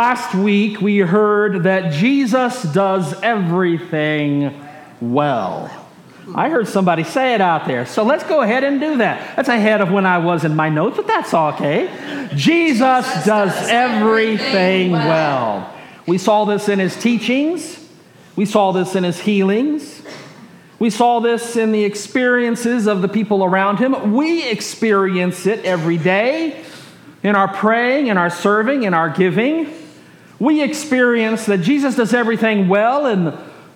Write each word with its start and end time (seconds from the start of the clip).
Last 0.00 0.34
week 0.34 0.80
we 0.80 1.00
heard 1.00 1.64
that 1.64 1.92
Jesus 1.92 2.62
does 2.62 3.12
everything 3.20 4.58
well. 4.98 5.70
I 6.34 6.48
heard 6.48 6.68
somebody 6.68 7.04
say 7.04 7.34
it 7.34 7.42
out 7.42 7.66
there. 7.66 7.84
So 7.84 8.02
let's 8.02 8.24
go 8.24 8.40
ahead 8.40 8.64
and 8.64 8.80
do 8.80 8.96
that. 8.96 9.36
That's 9.36 9.50
ahead 9.50 9.82
of 9.82 9.92
when 9.92 10.06
I 10.06 10.16
was 10.16 10.42
in 10.42 10.56
my 10.56 10.70
notes, 10.70 10.96
but 10.96 11.06
that's 11.06 11.34
okay. 11.34 12.30
Jesus 12.34 13.26
does 13.26 13.52
everything 13.68 14.92
well. 14.92 15.70
We 16.06 16.16
saw 16.16 16.46
this 16.46 16.70
in 16.70 16.78
his 16.78 16.96
teachings, 16.96 17.86
we 18.36 18.46
saw 18.46 18.72
this 18.72 18.96
in 18.96 19.04
his 19.04 19.20
healings, 19.20 20.00
we 20.78 20.88
saw 20.88 21.20
this 21.20 21.56
in 21.56 21.72
the 21.72 21.84
experiences 21.84 22.86
of 22.86 23.02
the 23.02 23.08
people 23.08 23.44
around 23.44 23.76
him. 23.80 24.14
We 24.14 24.48
experience 24.48 25.44
it 25.44 25.62
every 25.66 25.98
day 25.98 26.64
in 27.22 27.36
our 27.36 27.52
praying, 27.52 28.06
in 28.06 28.16
our 28.16 28.30
serving, 28.30 28.84
in 28.84 28.94
our 28.94 29.10
giving 29.10 29.76
we 30.40 30.62
experience 30.62 31.44
that 31.46 31.58
Jesus 31.58 31.94
does 31.94 32.14
everything 32.14 32.66
well 32.66 33.06
in 33.06 33.26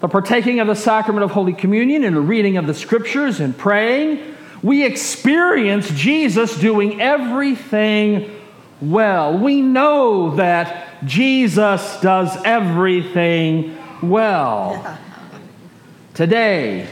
the 0.00 0.09
partaking 0.09 0.60
of 0.60 0.66
the 0.66 0.74
sacrament 0.74 1.23
of 1.23 1.30
Holy 1.30 1.52
Communion 1.52 2.04
and 2.04 2.16
the 2.16 2.20
reading 2.20 2.56
of 2.56 2.66
the 2.66 2.73
scriptures 2.73 3.38
and 3.38 3.56
praying. 3.56 4.34
We 4.62 4.82
experience 4.82 5.90
Jesus 5.90 6.59
doing 6.59 7.02
everything 7.02 8.34
well. 8.80 9.38
We 9.38 9.60
know 9.60 10.37
that 10.37 11.04
Jesus 11.04 12.01
does 12.01 12.34
everything 12.45 13.76
well. 14.02 14.99
Today, 16.15 16.88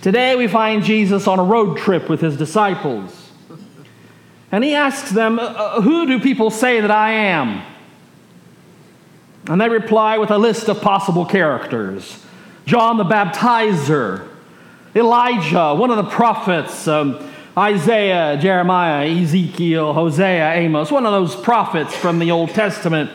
today 0.00 0.36
we 0.36 0.46
find 0.46 0.84
Jesus 0.84 1.26
on 1.26 1.40
a 1.40 1.44
road 1.44 1.76
trip 1.76 2.08
with 2.08 2.20
his 2.20 2.36
disciples. 2.36 3.32
And 4.52 4.62
he 4.62 4.76
asks 4.76 5.10
them, 5.10 5.40
uh, 5.40 5.80
Who 5.82 6.06
do 6.06 6.20
people 6.20 6.50
say 6.50 6.80
that 6.80 6.92
I 6.92 7.10
am? 7.10 7.73
And 9.46 9.60
they 9.60 9.68
reply 9.68 10.18
with 10.18 10.30
a 10.30 10.38
list 10.38 10.68
of 10.68 10.80
possible 10.80 11.26
characters 11.26 12.20
John 12.66 12.96
the 12.96 13.04
Baptizer, 13.04 14.26
Elijah, 14.96 15.74
one 15.74 15.90
of 15.90 15.98
the 15.98 16.10
prophets, 16.10 16.88
um, 16.88 17.30
Isaiah, 17.56 18.38
Jeremiah, 18.40 19.06
Ezekiel, 19.06 19.92
Hosea, 19.92 20.54
Amos, 20.54 20.90
one 20.90 21.04
of 21.04 21.12
those 21.12 21.36
prophets 21.36 21.94
from 21.94 22.18
the 22.18 22.30
Old 22.30 22.50
Testament. 22.50 23.10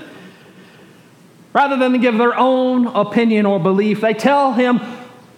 Rather 1.52 1.78
than 1.78 2.00
give 2.00 2.18
their 2.18 2.38
own 2.38 2.88
opinion 2.88 3.48
or 3.48 3.60
belief, 3.60 4.02
they 4.02 4.14
tell 4.14 4.54
him 4.54 4.80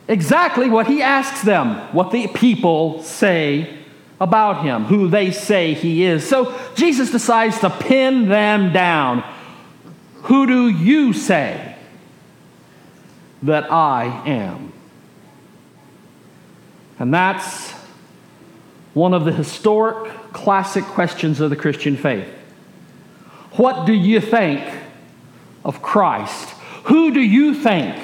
exactly 0.09 0.69
what 0.69 0.87
he 0.87 1.01
asks 1.01 1.41
them, 1.41 1.77
what 1.93 2.11
the 2.11 2.27
people 2.27 3.01
say 3.01 3.77
about 4.19 4.63
him, 4.63 4.83
who 4.83 5.07
they 5.07 5.31
say 5.31 5.73
he 5.73 6.03
is. 6.03 6.27
So 6.27 6.59
Jesus 6.75 7.11
decides 7.11 7.59
to 7.61 7.69
pin 7.69 8.27
them 8.27 8.73
down 8.73 9.23
who 10.23 10.45
do 10.45 10.69
you 10.69 11.13
say 11.13 11.75
that 13.43 13.71
I 13.71 14.05
am? 14.27 14.71
And 16.99 17.13
that's 17.13 17.71
one 18.93 19.13
of 19.13 19.25
the 19.25 19.31
historic 19.31 20.11
classic 20.33 20.83
questions 20.83 21.39
of 21.39 21.49
the 21.49 21.55
Christian 21.55 21.97
faith. 21.97 22.27
What 23.53 23.85
do 23.85 23.93
you 23.93 24.21
think 24.21 24.61
of 25.65 25.81
Christ? 25.81 26.49
Who 26.85 27.13
do 27.13 27.19
you 27.19 27.55
think 27.55 27.95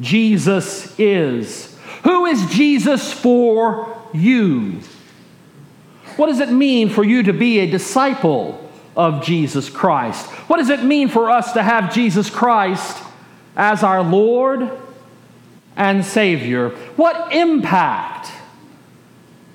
Jesus 0.00 0.98
is? 0.98 1.76
Who 2.04 2.26
is 2.26 2.46
Jesus 2.50 3.12
for 3.12 4.00
you? 4.12 4.80
What 6.16 6.26
does 6.26 6.40
it 6.40 6.50
mean 6.50 6.88
for 6.88 7.04
you 7.04 7.22
to 7.24 7.32
be 7.32 7.60
a 7.60 7.70
disciple 7.70 8.69
of 8.96 9.24
Jesus 9.24 9.70
Christ. 9.70 10.26
What 10.48 10.58
does 10.58 10.70
it 10.70 10.82
mean 10.82 11.08
for 11.08 11.30
us 11.30 11.52
to 11.52 11.62
have 11.62 11.94
Jesus 11.94 12.28
Christ 12.30 13.02
as 13.56 13.82
our 13.82 14.02
Lord 14.02 14.70
and 15.76 16.04
Savior? 16.04 16.70
What 16.96 17.32
impact 17.32 18.32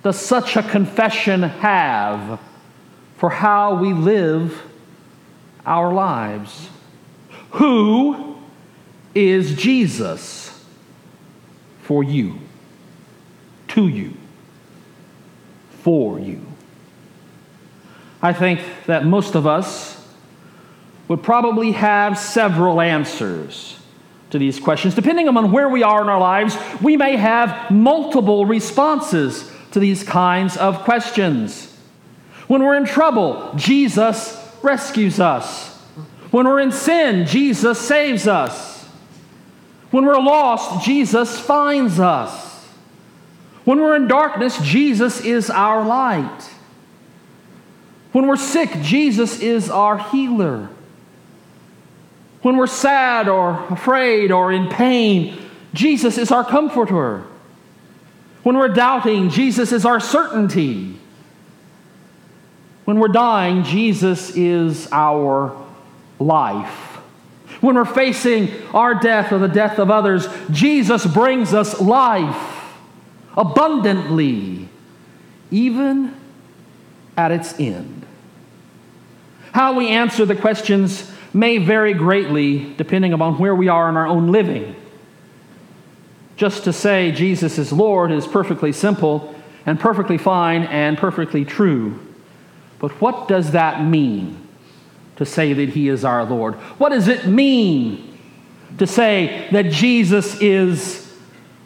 does 0.03 0.19
such 0.19 0.55
a 0.55 0.63
confession 0.63 1.43
have 1.43 2.39
for 3.17 3.29
how 3.29 3.75
we 3.75 3.93
live 3.93 4.61
our 5.65 5.93
lives? 5.93 6.69
Who 7.51 8.37
is 9.13 9.55
Jesus 9.55 10.63
for 11.83 12.03
you, 12.03 12.39
to 13.69 13.87
you, 13.87 14.13
for 15.81 16.19
you? 16.19 16.45
I 18.25 18.33
think 18.33 18.59
that 18.87 19.05
most 19.05 19.35
of 19.35 19.45
us 19.45 20.03
would 21.07 21.21
probably 21.21 21.73
have 21.73 22.17
several 22.17 22.81
answers 22.81 23.77
to 24.31 24.39
these 24.39 24.59
questions. 24.59 24.95
Depending 24.95 25.27
on 25.27 25.51
where 25.51 25.69
we 25.69 25.83
are 25.83 26.01
in 26.01 26.09
our 26.09 26.19
lives, 26.19 26.57
we 26.81 26.97
may 26.97 27.17
have 27.17 27.69
multiple 27.69 28.47
responses 28.47 29.51
to 29.73 29.79
these 29.79 30.01
kinds 30.01 30.57
of 30.57 30.79
questions. 30.79 31.71
When 32.47 32.63
we're 32.63 32.77
in 32.77 32.85
trouble, 32.85 33.51
Jesus 33.55 34.35
rescues 34.63 35.19
us. 35.19 35.75
When 36.31 36.47
we're 36.47 36.61
in 36.61 36.71
sin, 36.71 37.27
Jesus 37.27 37.79
saves 37.79 38.27
us. 38.27 38.85
When 39.91 40.03
we're 40.03 40.19
lost, 40.19 40.83
Jesus 40.83 41.39
finds 41.39 41.99
us. 41.99 42.65
When 43.65 43.79
we're 43.79 43.95
in 43.95 44.07
darkness, 44.07 44.57
Jesus 44.63 45.21
is 45.21 45.51
our 45.51 45.85
light. 45.85 46.54
When 48.15 48.27
we're 48.27 48.37
sick, 48.37 48.69
Jesus 48.81 49.41
is 49.41 49.69
our 49.69 49.97
healer. 49.97 50.69
When 52.43 52.55
we're 52.55 52.65
sad 52.65 53.27
or 53.27 53.61
afraid 53.69 54.31
or 54.31 54.53
in 54.53 54.69
pain, 54.69 55.37
Jesus 55.73 56.17
is 56.17 56.31
our 56.31 56.45
comforter. 56.45 57.25
When 58.43 58.57
we're 58.57 58.69
doubting, 58.69 59.29
Jesus 59.31 59.73
is 59.73 59.85
our 59.85 59.99
certainty. 59.99 60.97
When 62.85 62.99
we're 62.99 63.09
dying, 63.09 63.65
Jesus 63.65 64.29
is 64.33 64.87
our 64.93 65.53
life. 66.17 66.93
When 67.59 67.75
we're 67.75 67.83
facing 67.83 68.49
our 68.73 68.95
death 68.95 69.33
or 69.33 69.39
the 69.39 69.49
death 69.49 69.77
of 69.77 69.91
others, 69.91 70.29
Jesus 70.51 71.05
brings 71.05 71.53
us 71.53 71.81
life 71.81 72.63
abundantly, 73.35 74.69
even 75.51 76.15
at 77.17 77.31
its 77.31 77.59
end. 77.59 77.94
How 79.55 79.71
we 79.71 79.87
answer 79.87 80.25
the 80.25 80.35
questions 80.35 81.09
may 81.33 81.59
vary 81.59 81.93
greatly 81.93 82.73
depending 82.73 83.13
upon 83.13 83.37
where 83.37 83.55
we 83.55 83.69
are 83.69 83.87
in 83.87 83.95
our 83.95 84.05
own 84.05 84.33
living. 84.33 84.75
Just 86.35 86.65
to 86.65 86.73
say 86.73 87.13
Jesus 87.13 87.57
is 87.57 87.71
Lord 87.71 88.11
is 88.11 88.27
perfectly 88.27 88.73
simple 88.73 89.33
and 89.65 89.79
perfectly 89.79 90.17
fine 90.17 90.63
and 90.63 90.97
perfectly 90.97 91.45
true. 91.45 91.97
But 92.79 92.99
what 92.99 93.29
does 93.29 93.51
that 93.51 93.81
mean 93.81 94.45
to 95.15 95.25
say 95.25 95.53
that 95.53 95.69
He 95.69 95.87
is 95.87 96.03
our 96.03 96.25
Lord? 96.25 96.55
What 96.77 96.89
does 96.89 97.07
it 97.07 97.25
mean 97.25 98.19
to 98.77 98.85
say 98.85 99.47
that 99.53 99.71
Jesus 99.71 100.41
is 100.41 101.17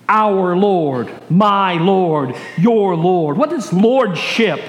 our 0.08 0.56
Lord, 0.56 1.10
my 1.32 1.74
Lord, 1.74 2.36
your 2.56 2.96
Lord? 2.96 3.36
What 3.36 3.50
does 3.50 3.74
lordship 3.74 4.62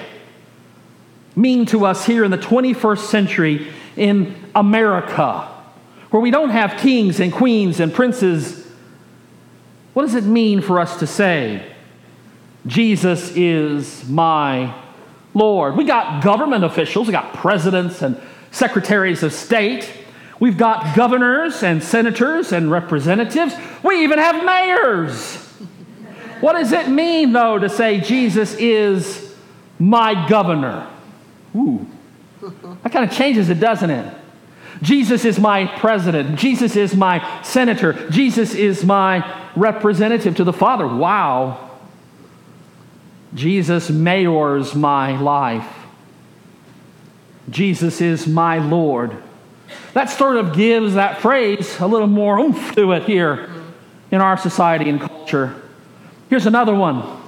mean 1.36 1.66
to 1.66 1.86
us 1.86 2.04
here 2.04 2.24
in 2.24 2.30
the 2.30 2.38
21st 2.38 2.98
century 2.98 3.68
in 3.96 4.34
America, 4.54 5.48
where 6.10 6.20
we 6.20 6.30
don't 6.30 6.50
have 6.50 6.78
kings 6.80 7.20
and 7.20 7.32
queens 7.32 7.80
and 7.80 7.92
princes? 7.92 8.66
What 9.94 10.02
does 10.02 10.14
it 10.14 10.24
mean 10.24 10.60
for 10.60 10.78
us 10.78 10.98
to 11.00 11.06
say, 11.06 11.66
Jesus 12.66 13.34
is 13.36 14.08
my 14.08 14.74
Lord? 15.34 15.76
We 15.76 15.84
got 15.84 16.22
government 16.22 16.64
officials, 16.64 17.06
we 17.06 17.12
got 17.12 17.34
presidents 17.34 18.02
and 18.02 18.20
secretaries 18.50 19.22
of 19.22 19.32
state. 19.32 19.90
We've 20.40 20.56
got 20.56 20.96
governors 20.96 21.62
and 21.62 21.82
senators 21.82 22.52
and 22.52 22.70
representatives. 22.70 23.54
We 23.82 24.04
even 24.04 24.18
have 24.18 24.42
mayors. 24.42 25.36
What 26.40 26.54
does 26.54 26.72
it 26.72 26.88
mean, 26.88 27.32
though, 27.32 27.58
to 27.58 27.68
say 27.68 28.00
Jesus 28.00 28.54
is 28.54 29.36
my 29.78 30.26
governor? 30.28 30.89
Ooh. 31.56 31.87
That 32.82 32.93
kind 32.93 33.08
of 33.08 33.17
changes 33.17 33.49
it, 33.50 33.61
doesn't 33.61 33.91
it? 33.91 34.14
Jesus 34.82 35.25
is 35.25 35.38
my 35.38 35.67
president. 35.67 36.38
Jesus 36.38 36.76
is 36.76 36.94
my 36.94 37.43
senator. 37.43 38.08
Jesus 38.11 38.55
is 38.55 38.85
my 38.85 39.50
representative 39.55 40.37
to 40.37 40.44
the 40.44 40.52
Father. 40.52 40.87
Wow. 40.87 41.70
Jesus 43.35 43.91
mayors 43.91 44.75
my 44.75 45.20
life. 45.20 45.69
Jesus 47.50 48.00
is 48.00 48.26
my 48.26 48.58
Lord. 48.58 49.23
That 49.93 50.08
sort 50.11 50.37
of 50.37 50.55
gives 50.55 50.94
that 50.94 51.20
phrase 51.20 51.79
a 51.81 51.87
little 51.87 52.06
more 52.06 52.38
oomph 52.38 52.75
to 52.75 52.93
it 52.93 53.05
here 53.05 53.50
in 54.11 54.20
our 54.20 54.37
society 54.37 54.88
and 54.88 55.00
culture. 55.00 55.61
Here's 56.29 56.47
another 56.47 56.75
one 56.75 57.20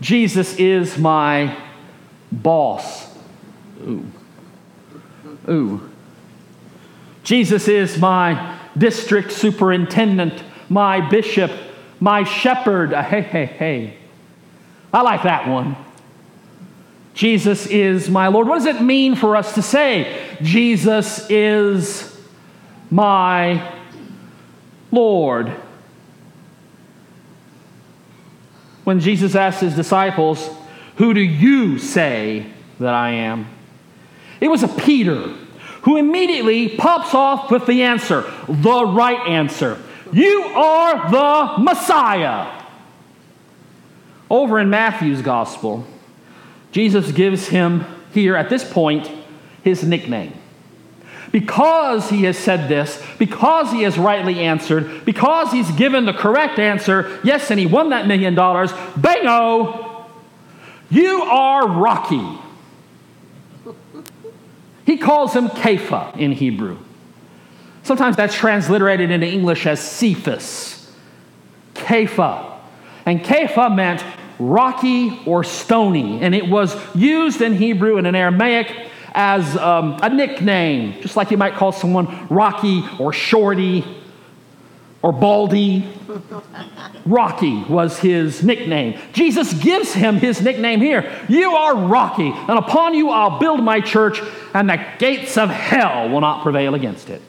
Jesus 0.00 0.56
is 0.56 0.98
my 0.98 1.56
boss. 2.30 3.11
Ooh. 3.82 4.06
Ooh. 5.48 5.90
Jesus 7.22 7.68
is 7.68 7.98
my 7.98 8.58
district 8.76 9.32
superintendent, 9.32 10.42
my 10.68 11.08
bishop, 11.08 11.50
my 12.00 12.24
shepherd. 12.24 12.92
Uh, 12.92 13.02
hey, 13.02 13.22
hey, 13.22 13.46
hey. 13.46 13.96
I 14.92 15.02
like 15.02 15.22
that 15.22 15.48
one. 15.48 15.76
Jesus 17.14 17.66
is 17.66 18.08
my 18.08 18.28
Lord. 18.28 18.48
What 18.48 18.56
does 18.56 18.66
it 18.66 18.80
mean 18.80 19.14
for 19.14 19.36
us 19.36 19.54
to 19.54 19.62
say, 19.62 20.36
Jesus 20.42 21.28
is 21.30 22.18
my 22.90 23.72
Lord? 24.90 25.52
When 28.84 28.98
Jesus 28.98 29.34
asked 29.34 29.60
his 29.60 29.76
disciples, 29.76 30.48
Who 30.96 31.14
do 31.14 31.20
you 31.20 31.78
say 31.78 32.46
that 32.80 32.94
I 32.94 33.10
am? 33.10 33.46
It 34.42 34.50
was 34.50 34.64
a 34.64 34.68
Peter 34.68 35.28
who 35.82 35.96
immediately 35.98 36.68
pops 36.68 37.14
off 37.14 37.48
with 37.48 37.64
the 37.64 37.84
answer, 37.84 38.22
the 38.48 38.84
right 38.84 39.28
answer. 39.28 39.80
You 40.12 40.42
are 40.42 41.10
the 41.12 41.62
Messiah. 41.62 42.60
Over 44.28 44.58
in 44.58 44.68
Matthew's 44.68 45.22
gospel, 45.22 45.86
Jesus 46.72 47.12
gives 47.12 47.46
him 47.46 47.84
here 48.12 48.34
at 48.34 48.50
this 48.50 48.68
point 48.68 49.08
his 49.62 49.84
nickname. 49.84 50.34
Because 51.30 52.10
he 52.10 52.24
has 52.24 52.36
said 52.36 52.68
this, 52.68 53.00
because 53.20 53.70
he 53.70 53.84
has 53.84 53.96
rightly 53.96 54.40
answered, 54.40 55.04
because 55.04 55.52
he's 55.52 55.70
given 55.70 56.04
the 56.04 56.12
correct 56.12 56.58
answer, 56.58 57.20
yes, 57.22 57.52
and 57.52 57.60
he 57.60 57.66
won 57.66 57.90
that 57.90 58.08
million 58.08 58.34
dollars, 58.34 58.72
bingo, 59.00 60.04
you 60.90 61.22
are 61.22 61.68
Rocky. 61.68 62.41
He 64.84 64.96
calls 64.96 65.34
him 65.34 65.48
Kepha 65.48 66.16
in 66.16 66.32
Hebrew. 66.32 66.78
Sometimes 67.82 68.16
that's 68.16 68.34
transliterated 68.34 69.10
into 69.10 69.26
English 69.26 69.66
as 69.66 69.80
Cephas. 69.80 70.92
Kepha. 71.74 72.58
And 73.06 73.20
Kepha 73.20 73.74
meant 73.74 74.04
rocky 74.38 75.20
or 75.26 75.44
stony, 75.44 76.20
and 76.20 76.34
it 76.34 76.48
was 76.48 76.76
used 76.94 77.42
in 77.42 77.54
Hebrew 77.54 77.96
and 77.96 78.06
in 78.06 78.14
Aramaic 78.14 78.88
as 79.14 79.56
um, 79.56 79.98
a 80.02 80.08
nickname, 80.08 81.00
just 81.02 81.16
like 81.16 81.30
you 81.30 81.36
might 81.36 81.54
call 81.54 81.72
someone 81.72 82.26
Rocky 82.28 82.84
or 82.98 83.12
Shorty 83.12 83.84
or 85.02 85.12
Baldy. 85.12 85.84
Rocky 87.04 87.64
was 87.64 87.98
his 87.98 88.42
nickname. 88.42 88.98
Jesus 89.12 89.52
gives 89.52 89.92
him 89.92 90.16
his 90.16 90.40
nickname 90.40 90.80
here. 90.80 91.10
You 91.28 91.52
are 91.52 91.76
Rocky, 91.76 92.30
and 92.30 92.58
upon 92.58 92.94
you 92.94 93.10
I'll 93.10 93.38
build 93.38 93.62
my 93.62 93.80
church, 93.80 94.20
and 94.54 94.70
the 94.70 94.84
gates 94.98 95.36
of 95.36 95.50
hell 95.50 96.08
will 96.08 96.20
not 96.20 96.42
prevail 96.42 96.74
against 96.74 97.10
it. 97.10 97.20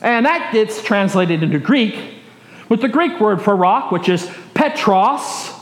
And 0.00 0.26
that 0.26 0.52
gets 0.52 0.82
translated 0.82 1.42
into 1.42 1.58
Greek 1.58 2.14
with 2.68 2.80
the 2.80 2.88
Greek 2.88 3.18
word 3.20 3.42
for 3.42 3.56
rock, 3.56 3.90
which 3.90 4.08
is 4.08 4.30
Petros, 4.54 5.52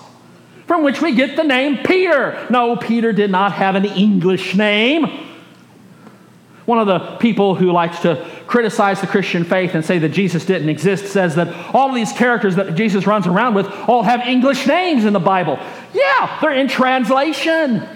from 0.67 0.83
which 0.83 1.01
we 1.01 1.15
get 1.15 1.37
the 1.37 1.45
name 1.45 1.79
Peter. 1.85 2.47
No, 2.51 2.77
Peter 2.77 3.13
did 3.13 3.31
not 3.31 3.53
have 3.53 3.75
an 3.75 3.85
English 3.85 4.55
name. 4.55 5.07
One 6.67 6.79
of 6.79 6.87
the 6.87 7.17
people 7.19 7.55
who 7.55 7.73
likes 7.73 8.01
to 8.01 8.27
criticize 8.46 9.00
the 9.00 9.06
Christian 9.06 9.44
faith 9.44 9.75
and 9.75 9.85
say 9.85 9.99
that 9.99 10.11
Jesus 10.11 10.44
didn't 10.44 10.69
exist 10.69 11.06
says 11.06 11.35
that 11.37 11.75
all 11.75 11.93
these 11.93 12.12
characters 12.12 12.56
that 12.56 12.75
Jesus 12.75 13.06
runs 13.06 13.26
around 13.26 13.55
with 13.55 13.67
all 13.88 14.02
have 14.02 14.20
English 14.20 14.67
names 14.67 15.05
in 15.05 15.12
the 15.12 15.20
Bible. 15.20 15.58
Yeah, 15.93 16.38
they're 16.41 16.52
in 16.52 16.69
translation, 16.69 17.87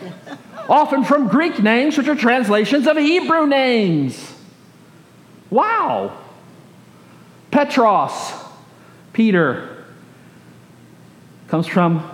often 0.69 1.05
from 1.05 1.29
Greek 1.29 1.63
names, 1.63 1.99
which 1.99 2.09
are 2.09 2.15
translations 2.15 2.87
of 2.87 2.97
Hebrew 2.97 3.47
names. 3.47 4.35
Wow. 5.51 6.17
Petros, 7.51 8.33
Peter, 9.13 9.85
comes 11.49 11.67
from 11.67 12.09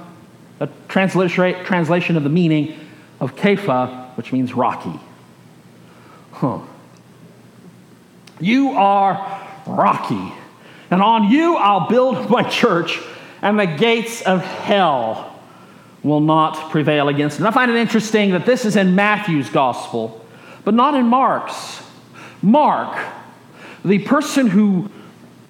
a 0.61 0.69
translation 0.89 2.17
of 2.17 2.23
the 2.23 2.29
meaning 2.29 2.79
of 3.21 3.35
Kepha, 3.37 4.17
which 4.17 4.33
means 4.33 4.55
rocky. 4.55 4.99
Huh. 6.33 6.61
You 8.45 8.73
are 8.73 9.49
rocky, 9.67 10.33
and 10.91 11.01
on 11.03 11.31
you 11.31 11.57
I'll 11.57 11.89
build 11.89 12.29
my 12.29 12.43
church, 12.43 13.01
and 13.41 13.59
the 13.59 13.67
gates 13.67 14.21
of 14.21 14.43
hell 14.43 15.41
will 16.03 16.21
not 16.21 16.71
prevail 16.71 17.09
against 17.09 17.37
it. 17.37 17.39
And 17.41 17.49
I 17.49 17.53
find 17.53 17.71
it 17.71 17.79
interesting 17.79 18.33
that 18.33 18.45
this 18.45 18.67
is 18.67 18.77
in 18.77 18.95
Matthew's 18.95 19.49
gospel, 19.49 20.23
but 20.63 20.75
not 20.75 20.95
in 20.95 21.07
Mark's. 21.07 21.83
Mark, 22.43 23.03
the 23.83 24.01
person 24.01 24.47
who 24.47 24.91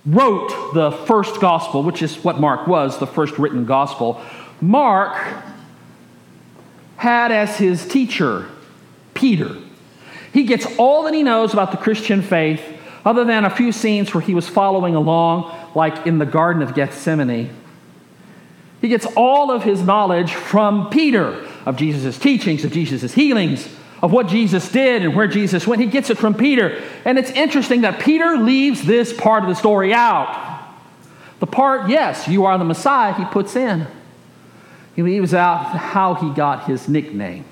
wrote 0.07 0.73
the 0.75 0.93
first 0.93 1.41
gospel, 1.41 1.83
which 1.83 2.01
is 2.01 2.23
what 2.23 2.39
Mark 2.39 2.69
was, 2.69 2.99
the 2.99 3.09
first 3.09 3.39
written 3.39 3.65
gospel, 3.65 4.21
Mark 4.61 5.17
had 6.97 7.33
as 7.33 7.59
his 7.59 7.89
teacher 7.89 8.49
Peter. 9.15 9.57
He 10.33 10.45
gets 10.45 10.67
all 10.79 11.03
that 11.05 11.15
he 11.15 11.25
knows 11.25 11.53
about 11.53 11.73
the 11.73 11.77
Christian 11.77 12.23
faith, 12.23 12.63
other 13.05 13.25
than 13.25 13.45
a 13.45 13.51
few 13.51 13.73
scenes 13.73 14.15
where 14.15 14.21
he 14.21 14.35
was 14.35 14.49
following 14.49 14.95
along, 14.95 15.55
like 15.75 16.07
in 16.07 16.19
the 16.19 16.27
Garden 16.27 16.63
of 16.63 16.75
Gethsemane. 16.75 17.51
He 18.81 18.89
gets 18.89 19.07
all 19.17 19.51
of 19.51 19.63
his 19.63 19.83
knowledge 19.83 20.35
from 20.35 20.91
Peter 20.91 21.47
of 21.67 21.77
Jesus' 21.77 22.19
teachings, 22.19 22.65
of 22.65 22.73
Jesus' 22.73 23.15
healings, 23.15 23.69
of 24.03 24.13
what 24.13 24.27
Jesus 24.27 24.71
did 24.71 25.03
and 25.03 25.15
where 25.15 25.27
Jesus 25.27 25.67
went. 25.67 25.81
He 25.81 25.89
gets 25.89 26.11
it 26.11 26.19
from 26.19 26.35
Peter. 26.35 26.83
And 27.05 27.19
it's 27.19 27.31
interesting 27.31 27.83
that 27.83 28.01
Peter 28.01 28.37
leaves 28.37 28.85
this 28.85 29.13
part 29.13 29.43
of 29.43 29.49
the 29.49 29.55
story 29.55 29.95
out. 29.95 30.63
The 31.41 31.47
part, 31.47 31.89
yes, 31.89 32.29
you 32.29 32.45
are 32.45 32.57
the 32.59 32.65
Messiah, 32.65 33.15
he 33.15 33.25
puts 33.25 33.57
in. 33.57 33.87
He 34.95 35.03
leaves 35.03 35.35
out 35.35 35.65
how 35.65 36.15
he 36.15 36.31
got 36.31 36.67
his 36.67 36.89
nickname. 36.89 37.45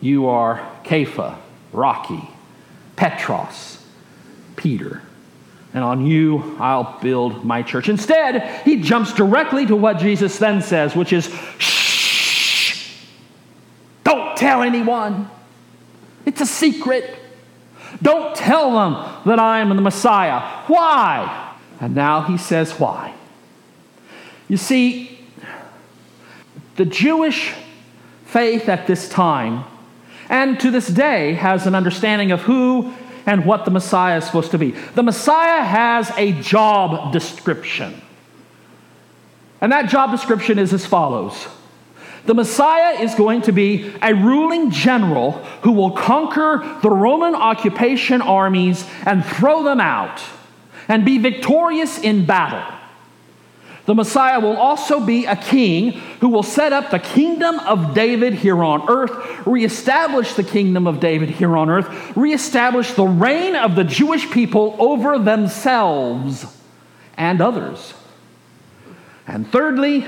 You 0.00 0.28
are 0.28 0.68
Kepha, 0.84 1.36
Rocky, 1.72 2.28
Petros, 2.96 3.78
Peter. 4.60 5.00
And 5.72 5.82
on 5.82 6.04
you 6.04 6.56
I'll 6.60 6.98
build 7.00 7.44
my 7.44 7.62
church. 7.62 7.88
Instead, 7.88 8.62
he 8.64 8.82
jumps 8.82 9.14
directly 9.14 9.64
to 9.66 9.74
what 9.74 9.98
Jesus 9.98 10.38
then 10.38 10.60
says, 10.60 10.94
which 10.94 11.14
is, 11.14 11.26
shh, 11.58 12.94
don't 14.04 14.36
tell 14.36 14.62
anyone. 14.62 15.30
It's 16.26 16.42
a 16.42 16.46
secret. 16.46 17.18
Don't 18.02 18.36
tell 18.36 18.72
them 18.72 19.22
that 19.24 19.38
I 19.38 19.60
am 19.60 19.70
the 19.70 19.80
Messiah. 19.80 20.40
Why? 20.66 21.56
And 21.80 21.94
now 21.94 22.22
he 22.22 22.36
says 22.36 22.78
why. 22.78 23.14
You 24.46 24.58
see, 24.58 25.18
the 26.76 26.84
Jewish 26.84 27.54
faith 28.26 28.68
at 28.68 28.86
this 28.86 29.08
time 29.08 29.64
and 30.28 30.60
to 30.60 30.70
this 30.70 30.88
day 30.88 31.32
has 31.34 31.66
an 31.66 31.74
understanding 31.74 32.30
of 32.30 32.42
who 32.42 32.92
and 33.26 33.44
what 33.44 33.64
the 33.64 33.70
Messiah 33.70 34.18
is 34.18 34.24
supposed 34.24 34.50
to 34.52 34.58
be. 34.58 34.72
The 34.94 35.02
Messiah 35.02 35.62
has 35.62 36.10
a 36.16 36.32
job 36.40 37.12
description. 37.12 38.00
And 39.60 39.72
that 39.72 39.88
job 39.88 40.10
description 40.10 40.58
is 40.58 40.72
as 40.72 40.86
follows 40.86 41.46
The 42.24 42.34
Messiah 42.34 43.00
is 43.00 43.14
going 43.14 43.42
to 43.42 43.52
be 43.52 43.92
a 44.02 44.14
ruling 44.14 44.70
general 44.70 45.32
who 45.62 45.72
will 45.72 45.92
conquer 45.92 46.78
the 46.82 46.90
Roman 46.90 47.34
occupation 47.34 48.22
armies 48.22 48.86
and 49.04 49.24
throw 49.24 49.62
them 49.62 49.80
out 49.80 50.22
and 50.88 51.04
be 51.04 51.18
victorious 51.18 51.98
in 51.98 52.26
battle. 52.26 52.79
The 53.90 53.96
Messiah 53.96 54.38
will 54.38 54.56
also 54.56 55.00
be 55.00 55.26
a 55.26 55.34
king 55.34 55.90
who 56.20 56.28
will 56.28 56.44
set 56.44 56.72
up 56.72 56.92
the 56.92 57.00
kingdom 57.00 57.58
of 57.58 57.92
David 57.92 58.34
here 58.34 58.62
on 58.62 58.88
earth, 58.88 59.44
reestablish 59.44 60.34
the 60.34 60.44
kingdom 60.44 60.86
of 60.86 61.00
David 61.00 61.28
here 61.28 61.56
on 61.56 61.68
earth, 61.68 62.16
reestablish 62.16 62.92
the 62.92 63.02
reign 63.02 63.56
of 63.56 63.74
the 63.74 63.82
Jewish 63.82 64.30
people 64.30 64.76
over 64.78 65.18
themselves 65.18 66.46
and 67.16 67.40
others. 67.40 67.92
And 69.26 69.50
thirdly, 69.50 70.06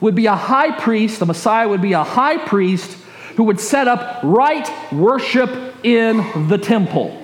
would 0.00 0.14
be 0.14 0.26
a 0.26 0.36
high 0.36 0.70
priest, 0.78 1.18
the 1.18 1.26
Messiah 1.26 1.68
would 1.68 1.82
be 1.82 1.94
a 1.94 2.04
high 2.04 2.38
priest 2.38 2.96
who 3.34 3.42
would 3.42 3.58
set 3.58 3.88
up 3.88 4.20
right 4.22 4.70
worship 4.92 5.50
in 5.84 6.46
the 6.46 6.58
temple. 6.58 7.20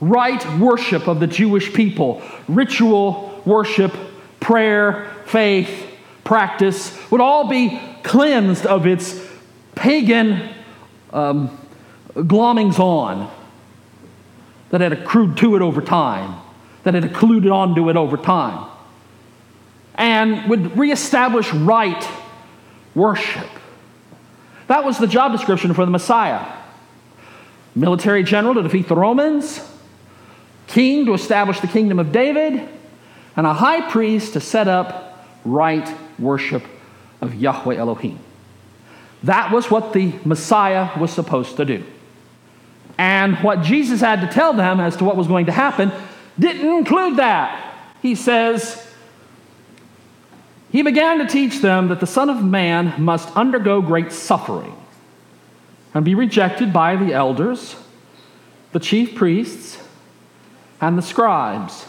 Right 0.00 0.60
worship 0.60 1.08
of 1.08 1.18
the 1.18 1.26
Jewish 1.26 1.74
people, 1.74 2.22
ritual 2.46 3.33
worship, 3.44 3.94
prayer, 4.40 5.10
faith, 5.26 5.86
practice 6.24 6.98
would 7.10 7.20
all 7.20 7.48
be 7.48 7.80
cleansed 8.02 8.66
of 8.66 8.86
its 8.86 9.20
pagan 9.74 10.50
um, 11.12 11.58
glommings 12.14 12.78
on 12.78 13.30
that 14.70 14.80
had 14.80 14.92
accrued 14.92 15.36
to 15.36 15.56
it 15.56 15.62
over 15.62 15.80
time, 15.80 16.40
that 16.82 16.94
had 16.94 17.04
colluded 17.12 17.52
onto 17.52 17.88
it 17.90 17.96
over 17.96 18.16
time, 18.16 18.68
and 19.94 20.48
would 20.50 20.76
reestablish 20.76 21.52
right 21.52 22.08
worship. 22.94 23.48
That 24.66 24.84
was 24.84 24.98
the 24.98 25.06
job 25.06 25.32
description 25.32 25.74
for 25.74 25.84
the 25.84 25.90
Messiah. 25.90 26.44
military 27.74 28.22
general 28.22 28.54
to 28.54 28.62
defeat 28.62 28.88
the 28.88 28.96
Romans, 28.96 29.60
king 30.66 31.06
to 31.06 31.14
establish 31.14 31.60
the 31.60 31.66
kingdom 31.66 31.98
of 31.98 32.12
David, 32.12 32.68
and 33.36 33.46
a 33.46 33.54
high 33.54 33.90
priest 33.90 34.34
to 34.34 34.40
set 34.40 34.68
up 34.68 35.26
right 35.44 35.88
worship 36.18 36.62
of 37.20 37.34
Yahweh 37.34 37.76
Elohim. 37.76 38.18
That 39.24 39.52
was 39.52 39.70
what 39.70 39.92
the 39.92 40.12
Messiah 40.24 40.98
was 40.98 41.10
supposed 41.10 41.56
to 41.56 41.64
do. 41.64 41.84
And 42.98 43.36
what 43.38 43.62
Jesus 43.62 44.00
had 44.00 44.20
to 44.20 44.26
tell 44.26 44.52
them 44.52 44.80
as 44.80 44.96
to 44.98 45.04
what 45.04 45.16
was 45.16 45.26
going 45.26 45.46
to 45.46 45.52
happen 45.52 45.90
didn't 46.38 46.66
include 46.66 47.16
that. 47.16 47.74
He 48.02 48.14
says, 48.14 48.86
He 50.70 50.82
began 50.82 51.18
to 51.18 51.26
teach 51.26 51.60
them 51.60 51.88
that 51.88 52.00
the 52.00 52.06
Son 52.06 52.28
of 52.30 52.44
Man 52.44 52.94
must 53.02 53.34
undergo 53.36 53.80
great 53.80 54.12
suffering 54.12 54.76
and 55.94 56.04
be 56.04 56.14
rejected 56.14 56.72
by 56.72 56.96
the 56.96 57.12
elders, 57.12 57.76
the 58.72 58.80
chief 58.80 59.14
priests, 59.14 59.78
and 60.80 60.98
the 60.98 61.02
scribes, 61.02 61.86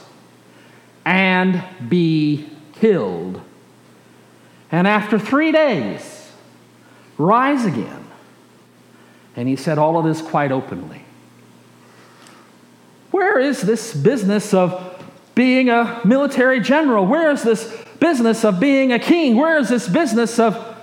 and 1.05 1.63
be 1.87 2.49
killed. 2.73 3.41
And 4.71 4.87
after 4.87 5.19
three 5.19 5.51
days, 5.51 6.31
rise 7.17 7.65
again. 7.65 8.05
And 9.35 9.47
he 9.47 9.55
said 9.55 9.77
all 9.77 9.97
of 9.97 10.05
this 10.05 10.21
quite 10.21 10.51
openly. 10.51 11.03
Where 13.11 13.39
is 13.39 13.61
this 13.61 13.93
business 13.93 14.53
of 14.53 15.03
being 15.35 15.69
a 15.69 16.01
military 16.03 16.59
general? 16.59 17.05
Where 17.05 17.31
is 17.31 17.43
this 17.43 17.83
business 17.99 18.43
of 18.43 18.59
being 18.59 18.91
a 18.91 18.99
king? 18.99 19.35
Where 19.35 19.57
is 19.57 19.69
this 19.69 19.87
business 19.87 20.39
of 20.39 20.75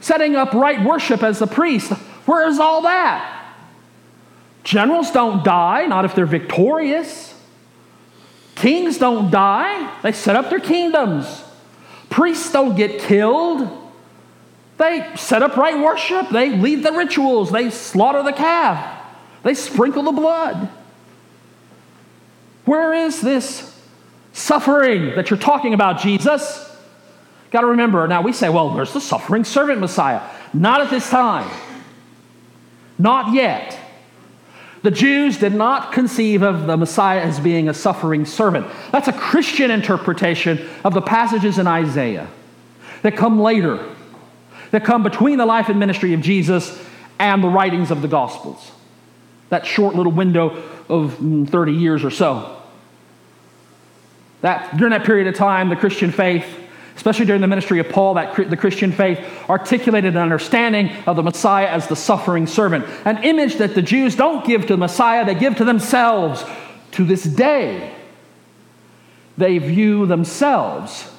setting 0.00 0.34
up 0.34 0.52
right 0.52 0.84
worship 0.84 1.22
as 1.22 1.40
a 1.40 1.46
priest? 1.46 1.92
Where 2.26 2.48
is 2.48 2.58
all 2.58 2.82
that? 2.82 3.54
Generals 4.64 5.10
don't 5.10 5.44
die, 5.44 5.86
not 5.86 6.04
if 6.04 6.14
they're 6.14 6.26
victorious. 6.26 7.34
Kings 8.60 8.98
don't 8.98 9.30
die, 9.30 9.90
they 10.02 10.12
set 10.12 10.36
up 10.36 10.50
their 10.50 10.60
kingdoms. 10.60 11.44
Priests 12.10 12.52
don't 12.52 12.76
get 12.76 13.00
killed. 13.00 13.66
They 14.76 15.10
set 15.16 15.42
up 15.42 15.56
right 15.56 15.78
worship. 15.78 16.28
They 16.28 16.50
lead 16.50 16.82
the 16.82 16.92
rituals. 16.92 17.50
They 17.50 17.70
slaughter 17.70 18.22
the 18.22 18.34
calf. 18.34 19.06
They 19.44 19.54
sprinkle 19.54 20.02
the 20.02 20.12
blood. 20.12 20.68
Where 22.66 22.92
is 22.92 23.22
this 23.22 23.80
suffering 24.34 25.14
that 25.16 25.30
you're 25.30 25.38
talking 25.38 25.72
about, 25.72 25.98
Jesus? 25.98 26.66
Got 27.50 27.62
to 27.62 27.68
remember, 27.68 28.06
now 28.08 28.20
we 28.20 28.34
say, 28.34 28.50
well, 28.50 28.74
there's 28.74 28.92
the 28.92 29.00
suffering 29.00 29.44
servant 29.44 29.80
Messiah. 29.80 30.20
Not 30.52 30.82
at 30.82 30.90
this 30.90 31.08
time. 31.08 31.50
Not 32.98 33.32
yet. 33.32 33.79
The 34.82 34.90
Jews 34.90 35.38
did 35.38 35.54
not 35.54 35.92
conceive 35.92 36.42
of 36.42 36.66
the 36.66 36.76
Messiah 36.76 37.20
as 37.20 37.38
being 37.38 37.68
a 37.68 37.74
suffering 37.74 38.24
servant. 38.24 38.66
That's 38.92 39.08
a 39.08 39.12
Christian 39.12 39.70
interpretation 39.70 40.66
of 40.84 40.94
the 40.94 41.02
passages 41.02 41.58
in 41.58 41.66
Isaiah 41.66 42.28
that 43.02 43.16
come 43.16 43.40
later, 43.40 43.84
that 44.70 44.84
come 44.84 45.02
between 45.02 45.38
the 45.38 45.46
life 45.46 45.68
and 45.68 45.78
ministry 45.78 46.14
of 46.14 46.20
Jesus 46.20 46.82
and 47.18 47.44
the 47.44 47.48
writings 47.48 47.90
of 47.90 48.00
the 48.00 48.08
Gospels. 48.08 48.72
That 49.50 49.66
short 49.66 49.94
little 49.94 50.12
window 50.12 50.62
of 50.88 51.18
mm, 51.18 51.48
30 51.48 51.72
years 51.72 52.04
or 52.04 52.10
so. 52.10 52.56
That, 54.40 54.76
during 54.78 54.92
that 54.92 55.04
period 55.04 55.26
of 55.26 55.34
time, 55.34 55.68
the 55.68 55.76
Christian 55.76 56.10
faith 56.10 56.46
especially 57.00 57.24
during 57.24 57.40
the 57.40 57.48
ministry 57.48 57.80
of 57.80 57.88
Paul, 57.88 58.12
that 58.12 58.50
the 58.50 58.58
Christian 58.58 58.92
faith 58.92 59.18
articulated 59.48 60.16
an 60.16 60.20
understanding 60.20 60.90
of 61.06 61.16
the 61.16 61.22
Messiah 61.22 61.66
as 61.66 61.86
the 61.86 61.96
suffering 61.96 62.46
servant, 62.46 62.84
an 63.06 63.24
image 63.24 63.56
that 63.56 63.74
the 63.74 63.80
Jews 63.80 64.14
don't 64.14 64.44
give 64.44 64.66
to 64.66 64.74
the 64.74 64.76
Messiah, 64.76 65.24
they 65.24 65.34
give 65.34 65.56
to 65.56 65.64
themselves. 65.64 66.44
To 66.92 67.04
this 67.04 67.24
day, 67.24 67.94
they 69.38 69.56
view 69.56 70.04
themselves 70.04 71.10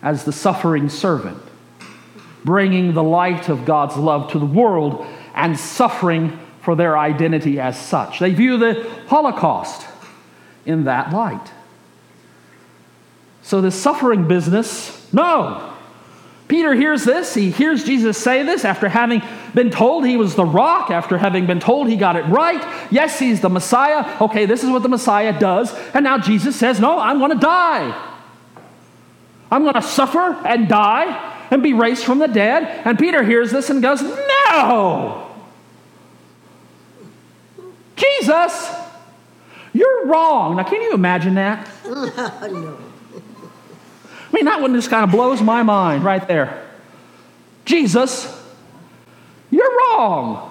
as 0.00 0.22
the 0.24 0.32
suffering 0.32 0.88
servant, 0.88 1.42
bringing 2.44 2.94
the 2.94 3.02
light 3.02 3.48
of 3.48 3.64
God's 3.64 3.96
love 3.96 4.30
to 4.30 4.38
the 4.38 4.46
world 4.46 5.04
and 5.34 5.58
suffering 5.58 6.38
for 6.60 6.76
their 6.76 6.96
identity 6.96 7.58
as 7.58 7.76
such. 7.76 8.20
They 8.20 8.32
view 8.32 8.58
the 8.58 8.88
Holocaust 9.08 9.88
in 10.64 10.84
that 10.84 11.12
light. 11.12 11.50
So, 13.42 13.60
this 13.60 13.74
suffering 13.74 14.28
business 14.28 14.99
no. 15.12 15.70
Peter 16.50 16.74
hears 16.74 17.04
this. 17.04 17.32
He 17.32 17.52
hears 17.52 17.84
Jesus 17.84 18.18
say 18.18 18.42
this 18.42 18.64
after 18.64 18.88
having 18.88 19.22
been 19.54 19.70
told 19.70 20.04
he 20.04 20.16
was 20.16 20.34
the 20.34 20.44
rock, 20.44 20.90
after 20.90 21.16
having 21.16 21.46
been 21.46 21.60
told 21.60 21.88
he 21.88 21.94
got 21.94 22.16
it 22.16 22.24
right. 22.24 22.60
Yes, 22.90 23.20
he's 23.20 23.40
the 23.40 23.48
Messiah. 23.48 24.20
Okay, 24.20 24.46
this 24.46 24.64
is 24.64 24.70
what 24.70 24.82
the 24.82 24.88
Messiah 24.88 25.38
does. 25.38 25.72
And 25.94 26.02
now 26.02 26.18
Jesus 26.18 26.56
says, 26.56 26.80
No, 26.80 26.98
I'm 26.98 27.18
going 27.18 27.30
to 27.30 27.38
die. 27.38 28.08
I'm 29.48 29.62
going 29.62 29.74
to 29.74 29.82
suffer 29.82 30.36
and 30.44 30.68
die 30.68 31.46
and 31.52 31.62
be 31.62 31.72
raised 31.72 32.04
from 32.04 32.18
the 32.18 32.26
dead. 32.26 32.64
And 32.84 32.98
Peter 32.98 33.22
hears 33.22 33.52
this 33.52 33.70
and 33.70 33.80
goes, 33.80 34.02
No! 34.02 35.30
Jesus, 37.94 38.72
you're 39.72 40.06
wrong. 40.06 40.56
Now, 40.56 40.64
can 40.64 40.82
you 40.82 40.94
imagine 40.94 41.34
that? 41.34 41.68
no. 41.86 42.89
I 44.30 44.36
mean, 44.36 44.44
that 44.44 44.60
one 44.60 44.74
just 44.74 44.90
kind 44.90 45.04
of 45.04 45.10
blows 45.10 45.42
my 45.42 45.62
mind 45.62 46.04
right 46.04 46.26
there. 46.26 46.68
Jesus, 47.64 48.26
you're 49.50 49.76
wrong. 49.78 50.46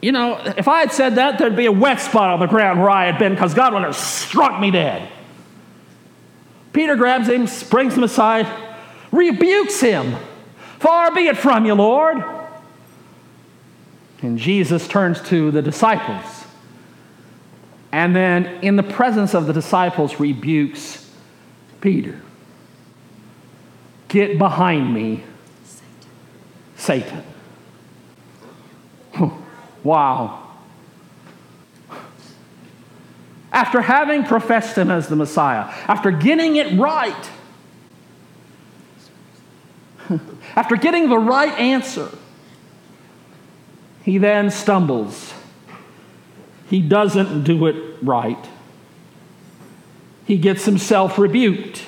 You 0.00 0.12
know, 0.12 0.40
if 0.56 0.68
I 0.68 0.80
had 0.80 0.92
said 0.92 1.16
that, 1.16 1.38
there'd 1.38 1.56
be 1.56 1.66
a 1.66 1.72
wet 1.72 2.00
spot 2.00 2.30
on 2.30 2.40
the 2.40 2.46
ground 2.46 2.80
where 2.80 2.88
I 2.88 3.06
had 3.06 3.18
been 3.18 3.34
because 3.34 3.52
God 3.52 3.74
would 3.74 3.82
have 3.82 3.96
struck 3.96 4.60
me 4.60 4.70
dead. 4.70 5.08
Peter 6.72 6.96
grabs 6.96 7.28
him, 7.28 7.46
springs 7.46 7.96
him 7.96 8.04
aside, 8.04 8.46
rebukes 9.10 9.80
him. 9.80 10.16
Far 10.78 11.12
be 11.12 11.26
it 11.26 11.36
from 11.36 11.66
you, 11.66 11.74
Lord. 11.74 12.24
And 14.22 14.38
Jesus 14.38 14.86
turns 14.86 15.20
to 15.22 15.50
the 15.50 15.62
disciples. 15.62 16.44
And 17.92 18.14
then, 18.14 18.46
in 18.62 18.76
the 18.76 18.82
presence 18.82 19.34
of 19.34 19.46
the 19.46 19.52
disciples, 19.52 20.20
rebukes 20.20 21.09
Peter, 21.80 22.20
get 24.08 24.38
behind 24.38 24.92
me, 24.92 25.22
Satan. 26.76 27.24
Satan. 29.14 29.34
wow. 29.84 30.48
After 33.52 33.80
having 33.80 34.24
professed 34.24 34.76
him 34.76 34.90
as 34.90 35.08
the 35.08 35.16
Messiah, 35.16 35.72
after 35.88 36.10
getting 36.10 36.56
it 36.56 36.78
right, 36.78 37.30
after 40.56 40.76
getting 40.76 41.08
the 41.08 41.18
right 41.18 41.58
answer, 41.58 42.10
he 44.02 44.18
then 44.18 44.50
stumbles. 44.50 45.34
He 46.68 46.80
doesn't 46.80 47.42
do 47.44 47.66
it 47.66 47.96
right 48.02 48.48
he 50.30 50.38
gets 50.38 50.64
himself 50.64 51.18
rebuked. 51.18 51.82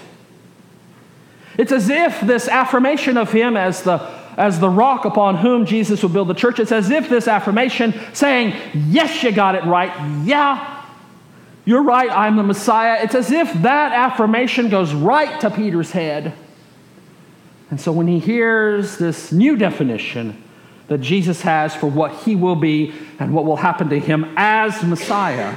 It's 1.57 1.71
as 1.71 1.89
if 1.89 2.21
this 2.23 2.49
affirmation 2.49 3.17
of 3.17 3.31
him 3.31 3.57
as 3.57 3.85
the, 3.85 3.99
as 4.37 4.59
the 4.59 4.69
rock 4.69 5.05
upon 5.05 5.37
whom 5.37 5.65
Jesus 5.65 6.03
would 6.03 6.13
build 6.13 6.27
the 6.27 6.35
church, 6.35 6.59
it's 6.59 6.73
as 6.73 6.91
if 6.91 7.09
this 7.09 7.29
affirmation 7.29 7.95
saying, 8.15 8.53
Yes, 8.75 9.23
you 9.23 9.31
got 9.31 9.55
it 9.55 9.63
right. 9.63 9.93
Yeah, 10.25 10.85
you're 11.65 11.85
right, 11.85 12.11
I'm 12.11 12.35
the 12.35 12.43
Messiah. 12.43 12.99
It's 13.05 13.15
as 13.15 13.31
if 13.31 13.53
that 13.63 13.93
affirmation 13.93 14.71
goes 14.71 14.93
right 14.93 15.41
to 15.43 15.49
Peter's 15.49 15.93
head. 15.93 16.33
And 17.71 17.81
so 17.81 17.93
when 17.93 18.09
he 18.09 18.19
hears 18.19 18.99
this 18.99 19.31
new 19.31 19.55
definition 19.55 20.43
that 20.89 20.99
Jesus 20.99 21.43
has 21.43 21.77
for 21.77 21.87
what 21.87 22.13
he 22.25 22.35
will 22.35 22.57
be 22.57 22.93
and 23.21 23.33
what 23.33 23.45
will 23.45 23.55
happen 23.55 23.89
to 23.91 24.01
him 24.01 24.35
as 24.37 24.83
Messiah, 24.83 25.57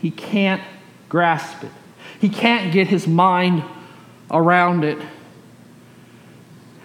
he 0.00 0.12
can't 0.12 0.62
grasp 1.08 1.64
it. 1.64 1.72
He 2.20 2.28
can't 2.28 2.72
get 2.72 2.88
his 2.88 3.06
mind 3.06 3.62
around 4.30 4.84
it. 4.84 4.98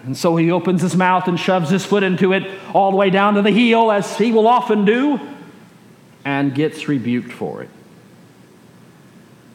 And 0.04 0.16
so 0.16 0.36
he 0.36 0.50
opens 0.50 0.80
his 0.82 0.96
mouth 0.96 1.28
and 1.28 1.38
shoves 1.38 1.70
his 1.70 1.84
foot 1.84 2.02
into 2.02 2.32
it 2.32 2.50
all 2.72 2.90
the 2.90 2.96
way 2.96 3.10
down 3.10 3.34
to 3.34 3.42
the 3.42 3.50
heel, 3.50 3.90
as 3.90 4.16
he 4.16 4.32
will 4.32 4.48
often 4.48 4.84
do, 4.84 5.20
and 6.24 6.54
gets 6.54 6.88
rebuked 6.88 7.32
for 7.32 7.62
it. 7.62 7.68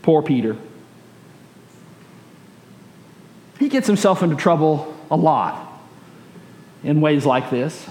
Poor 0.02 0.22
Peter. 0.22 0.56
He 3.58 3.70
gets 3.70 3.88
himself 3.88 4.22
into 4.22 4.36
trouble 4.36 4.96
a 5.10 5.16
lot 5.16 5.82
in 6.84 7.02
ways 7.02 7.26
like 7.26 7.50
this. 7.50 7.90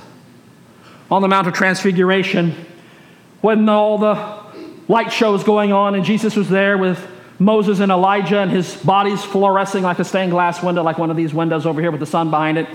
On 1.11 1.23
the 1.23 1.29
Mount 1.29 1.49
of 1.49 1.55
Transfiguration, 1.55 2.55
when 3.41 3.69
all 3.69 3.99
the 3.99 4.43
light 4.87 5.13
show 5.13 5.33
was 5.33 5.43
going 5.43 5.73
on 5.73 5.95
and 5.95 6.05
Jesus 6.05 6.37
was 6.37 6.49
there 6.49 6.79
with 6.79 7.05
Moses 7.39 7.81
and 7.81 7.91
Elijah, 7.91 8.39
and 8.39 8.51
his 8.51 8.75
body's 8.77 9.23
fluorescing 9.23 9.83
like 9.83 9.99
a 9.99 10.05
stained 10.05 10.31
glass 10.31 10.63
window, 10.63 10.83
like 10.83 10.99
one 10.99 11.11
of 11.11 11.17
these 11.17 11.35
windows 11.35 11.67
over 11.67 11.81
here 11.81 11.91
with 11.91 12.01
the 12.01 12.07
sun 12.07 12.31
behind 12.31 12.59
it. 12.59 12.69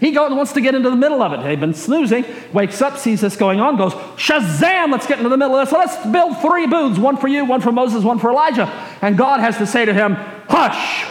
He 0.00 0.12
goes, 0.12 0.30
wants 0.32 0.52
to 0.54 0.60
get 0.60 0.74
into 0.74 0.88
the 0.88 0.96
middle 0.96 1.22
of 1.22 1.32
it. 1.32 1.42
They've 1.42 1.60
been 1.60 1.74
snoozing, 1.74 2.24
wakes 2.52 2.80
up, 2.80 2.96
sees 2.96 3.20
this 3.20 3.36
going 3.36 3.60
on, 3.60 3.76
goes, 3.76 3.92
Shazam, 3.92 4.90
let's 4.90 5.06
get 5.06 5.18
into 5.18 5.28
the 5.28 5.36
middle 5.36 5.56
of 5.56 5.68
this. 5.68 5.72
Let's 5.72 6.06
build 6.06 6.38
three 6.40 6.66
booths 6.66 6.98
one 6.98 7.18
for 7.18 7.28
you, 7.28 7.44
one 7.44 7.60
for 7.60 7.70
Moses, 7.70 8.02
one 8.02 8.18
for 8.18 8.30
Elijah. 8.30 8.66
And 9.02 9.18
God 9.18 9.40
has 9.40 9.58
to 9.58 9.66
say 9.66 9.84
to 9.84 9.92
him, 9.92 10.14
Hush! 10.48 11.06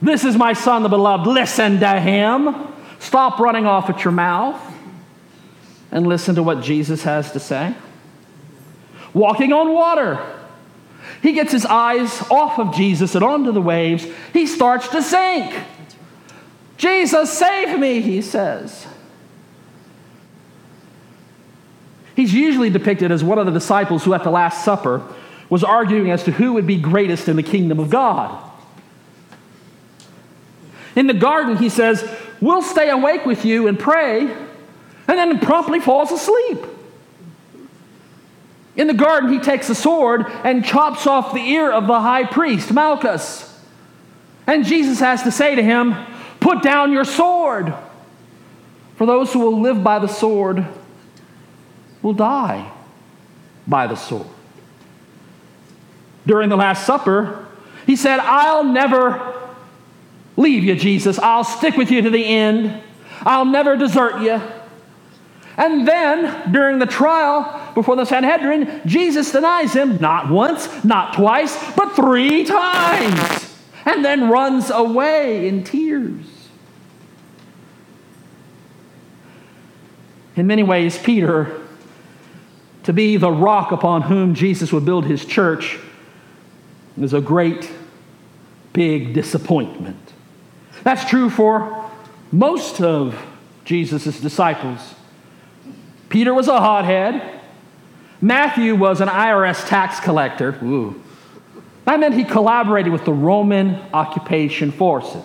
This 0.00 0.24
is 0.24 0.36
my 0.36 0.52
son, 0.52 0.82
the 0.82 0.88
beloved. 0.88 1.26
Listen 1.26 1.80
to 1.80 2.00
him. 2.00 2.54
Stop 3.00 3.40
running 3.40 3.66
off 3.66 3.90
at 3.90 4.04
your 4.04 4.12
mouth 4.12 4.60
and 5.90 6.06
listen 6.06 6.36
to 6.36 6.42
what 6.42 6.62
Jesus 6.62 7.02
has 7.02 7.32
to 7.32 7.40
say. 7.40 7.74
Walking 9.12 9.52
on 9.52 9.72
water. 9.72 10.35
He 11.22 11.32
gets 11.32 11.52
his 11.52 11.66
eyes 11.66 12.22
off 12.30 12.58
of 12.58 12.74
Jesus 12.74 13.14
and 13.14 13.24
onto 13.24 13.52
the 13.52 13.62
waves. 13.62 14.06
He 14.32 14.46
starts 14.46 14.88
to 14.88 15.02
sink. 15.02 15.54
Jesus, 16.76 17.32
save 17.32 17.78
me, 17.78 18.00
he 18.00 18.20
says. 18.20 18.86
He's 22.14 22.32
usually 22.32 22.70
depicted 22.70 23.10
as 23.10 23.22
one 23.22 23.38
of 23.38 23.46
the 23.46 23.52
disciples 23.52 24.04
who, 24.04 24.14
at 24.14 24.24
the 24.24 24.30
Last 24.30 24.64
Supper, 24.64 25.02
was 25.48 25.62
arguing 25.62 26.10
as 26.10 26.24
to 26.24 26.32
who 26.32 26.54
would 26.54 26.66
be 26.66 26.76
greatest 26.76 27.28
in 27.28 27.36
the 27.36 27.42
kingdom 27.42 27.78
of 27.78 27.90
God. 27.90 28.42
In 30.94 31.06
the 31.06 31.14
garden, 31.14 31.56
he 31.56 31.68
says, 31.68 32.08
We'll 32.40 32.62
stay 32.62 32.90
awake 32.90 33.26
with 33.26 33.44
you 33.44 33.68
and 33.68 33.78
pray, 33.78 34.20
and 34.20 35.18
then 35.18 35.38
promptly 35.38 35.80
falls 35.80 36.10
asleep. 36.10 36.58
In 38.76 38.86
the 38.86 38.94
garden, 38.94 39.32
he 39.32 39.38
takes 39.38 39.70
a 39.70 39.74
sword 39.74 40.26
and 40.44 40.64
chops 40.64 41.06
off 41.06 41.32
the 41.32 41.40
ear 41.40 41.72
of 41.72 41.86
the 41.86 41.98
high 41.98 42.24
priest, 42.24 42.72
Malchus. 42.72 43.58
And 44.46 44.64
Jesus 44.64 45.00
has 45.00 45.22
to 45.22 45.32
say 45.32 45.54
to 45.54 45.62
him, 45.62 45.94
Put 46.40 46.62
down 46.62 46.92
your 46.92 47.04
sword. 47.04 47.74
For 48.96 49.06
those 49.06 49.32
who 49.32 49.40
will 49.40 49.60
live 49.60 49.82
by 49.82 49.98
the 49.98 50.06
sword 50.06 50.66
will 52.02 52.12
die 52.12 52.70
by 53.66 53.86
the 53.86 53.96
sword. 53.96 54.26
During 56.26 56.48
the 56.48 56.56
Last 56.56 56.86
Supper, 56.86 57.46
he 57.86 57.96
said, 57.96 58.18
I'll 58.20 58.64
never 58.64 59.50
leave 60.36 60.64
you, 60.64 60.76
Jesus. 60.76 61.18
I'll 61.18 61.44
stick 61.44 61.76
with 61.76 61.90
you 61.90 62.02
to 62.02 62.10
the 62.10 62.24
end. 62.24 62.82
I'll 63.22 63.44
never 63.44 63.76
desert 63.76 64.20
you. 64.20 64.40
And 65.56 65.88
then, 65.88 66.52
during 66.52 66.78
the 66.78 66.86
trial 66.86 67.65
before 67.76 67.94
the 67.94 68.06
Sanhedrin, 68.06 68.80
Jesus 68.86 69.30
denies 69.30 69.74
him 69.74 69.98
not 69.98 70.30
once, 70.30 70.82
not 70.82 71.12
twice, 71.12 71.54
but 71.74 71.94
three 71.94 72.42
times, 72.42 73.54
and 73.84 74.02
then 74.02 74.30
runs 74.30 74.70
away 74.70 75.46
in 75.46 75.62
tears. 75.62 76.24
In 80.36 80.46
many 80.46 80.62
ways, 80.62 80.96
Peter, 80.96 81.60
to 82.84 82.94
be 82.94 83.18
the 83.18 83.30
rock 83.30 83.72
upon 83.72 84.00
whom 84.00 84.34
Jesus 84.34 84.72
would 84.72 84.86
build 84.86 85.04
his 85.04 85.26
church, 85.26 85.78
is 86.98 87.12
a 87.12 87.20
great, 87.20 87.70
big 88.72 89.12
disappointment. 89.12 90.14
That's 90.82 91.04
true 91.04 91.28
for 91.28 91.90
most 92.32 92.80
of 92.80 93.22
Jesus' 93.66 94.18
disciples. 94.18 94.94
Peter 96.08 96.32
was 96.32 96.48
a 96.48 96.58
hothead. 96.58 97.35
Matthew 98.26 98.74
was 98.74 99.00
an 99.00 99.06
IRS 99.06 99.68
tax 99.68 100.00
collector. 100.00 100.58
Ooh. 100.64 101.00
That 101.84 102.00
meant 102.00 102.12
he 102.12 102.24
collaborated 102.24 102.92
with 102.92 103.04
the 103.04 103.12
Roman 103.12 103.76
occupation 103.94 104.72
forces. 104.72 105.22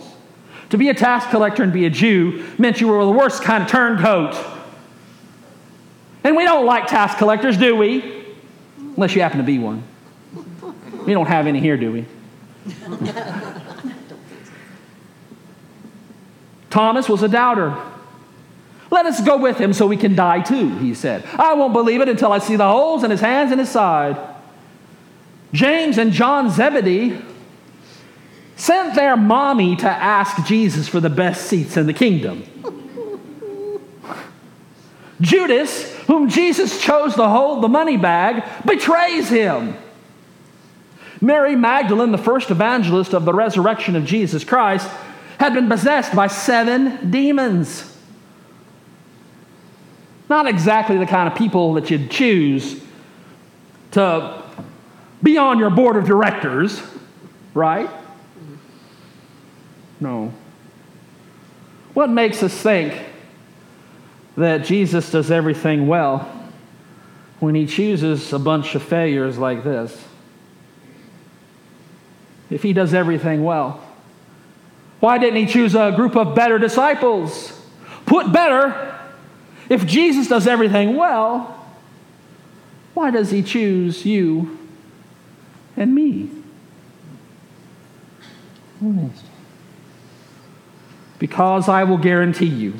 To 0.69 0.77
be 0.77 0.89
a 0.89 0.93
tax 0.93 1.25
collector 1.31 1.63
and 1.63 1.73
be 1.73 1.87
a 1.87 1.89
Jew 1.89 2.45
meant 2.59 2.79
you 2.79 2.87
were 2.89 3.03
the 3.03 3.11
worst 3.11 3.41
kind 3.41 3.63
of 3.63 3.69
turncoat. 3.69 4.35
And 6.23 6.35
we 6.35 6.43
don't 6.43 6.67
like 6.67 6.85
tax 6.85 7.15
collectors, 7.15 7.57
do 7.57 7.75
we? 7.75 8.23
Unless 8.77 9.15
you 9.15 9.23
happen 9.23 9.39
to 9.39 9.43
be 9.43 9.57
one. 9.57 9.81
We 11.07 11.13
don't 11.13 11.25
have 11.25 11.47
any 11.47 11.59
here, 11.59 11.77
do 11.77 11.91
we? 11.91 12.05
Thomas 16.69 17.09
was 17.09 17.23
a 17.23 17.27
doubter. 17.27 17.75
Let 18.91 19.06
us 19.06 19.21
go 19.21 19.38
with 19.38 19.58
him 19.58 19.71
so 19.71 19.88
we 19.88 19.95
can 19.95 20.15
die 20.15 20.41
too, 20.41 20.77
he 20.77 20.93
said. 20.93 21.25
I 21.39 21.54
won't 21.54 21.71
believe 21.71 22.01
it 22.01 22.10
until 22.10 22.34
I 22.34 22.39
see 22.39 22.58
the 22.58 22.67
holes 22.67 23.06
in 23.06 23.10
his 23.10 23.21
hands 23.21 23.51
and 23.51 23.60
his 23.60 23.69
side. 23.69 24.17
James 25.54 25.97
and 25.97 26.12
John 26.12 26.49
Zebedee 26.49 27.19
sent 28.58 28.93
their 28.95 29.15
mommy 29.15 29.77
to 29.77 29.89
ask 29.89 30.45
Jesus 30.45 30.89
for 30.89 30.99
the 30.99 31.10
best 31.10 31.47
seats 31.47 31.77
in 31.77 31.88
the 31.88 31.93
kingdom. 31.93 32.43
Judas, 35.21 35.95
whom 36.08 36.30
Jesus 36.30 36.82
chose 36.82 37.15
to 37.15 37.27
hold 37.30 37.63
the 37.63 37.69
money 37.69 37.95
bag, 37.95 38.43
betrays 38.65 39.30
him. 39.30 39.77
Mary 41.21 41.56
Magdalene, 41.56 42.12
the 42.12 42.17
first 42.17 42.51
evangelist 42.51 43.13
of 43.13 43.23
the 43.23 43.34
resurrection 43.34 43.95
of 43.95 44.04
Jesus 44.04 44.43
Christ, 44.43 44.89
had 45.39 45.54
been 45.54 45.69
possessed 45.69 46.13
by 46.13 46.27
seven 46.27 47.10
demons. 47.10 47.90
Not 50.32 50.48
exactly 50.48 50.98
the 50.98 51.06
kind 51.06 51.28
of 51.30 51.38
people 51.38 51.74
that 51.74 51.91
you'd 51.91 52.10
choose 52.10 52.82
to 53.91 54.41
be 55.22 55.38
on 55.38 55.60
your 55.60 55.70
board 55.70 55.98
of 55.98 56.06
directors, 56.06 56.82
right? 57.54 57.89
No. 60.00 60.32
What 61.94 62.10
makes 62.10 62.41
us 62.44 62.54
think 62.54 62.98
that 64.38 64.63
Jesus 64.63 65.12
does 65.12 65.32
everything 65.32 65.88
well 65.88 66.20
when 67.41 67.54
he 67.54 67.65
chooses 67.65 68.32
a 68.32 68.39
bunch 68.39 68.74
of 68.74 68.84
failures 68.84 69.38
like 69.38 69.65
this? 69.65 70.02
If 72.50 72.63
he 72.63 72.72
does 72.72 72.94
everything 72.94 73.44
well, 73.44 73.86
why 75.02 75.17
didn't 75.17 75.46
he 75.46 75.46
choose 75.46 75.76
a 75.76 75.91
group 75.94 76.15
of 76.15 76.36
better 76.36 76.58
disciples? 76.58 77.62
Put 78.06 78.32
better, 78.32 78.90
if 79.69 79.86
Jesus 79.86 80.28
does 80.28 80.47
everything 80.47 80.95
well, 80.95 81.58
why 82.93 83.12
does 83.12 83.32
he 83.32 83.41
choose 83.41 84.06
you 84.06 84.58
and 85.78 85.93
me? 85.93 86.30
Because 91.19 91.69
I 91.69 91.84
will 91.84 91.97
guarantee 91.97 92.47
you, 92.47 92.74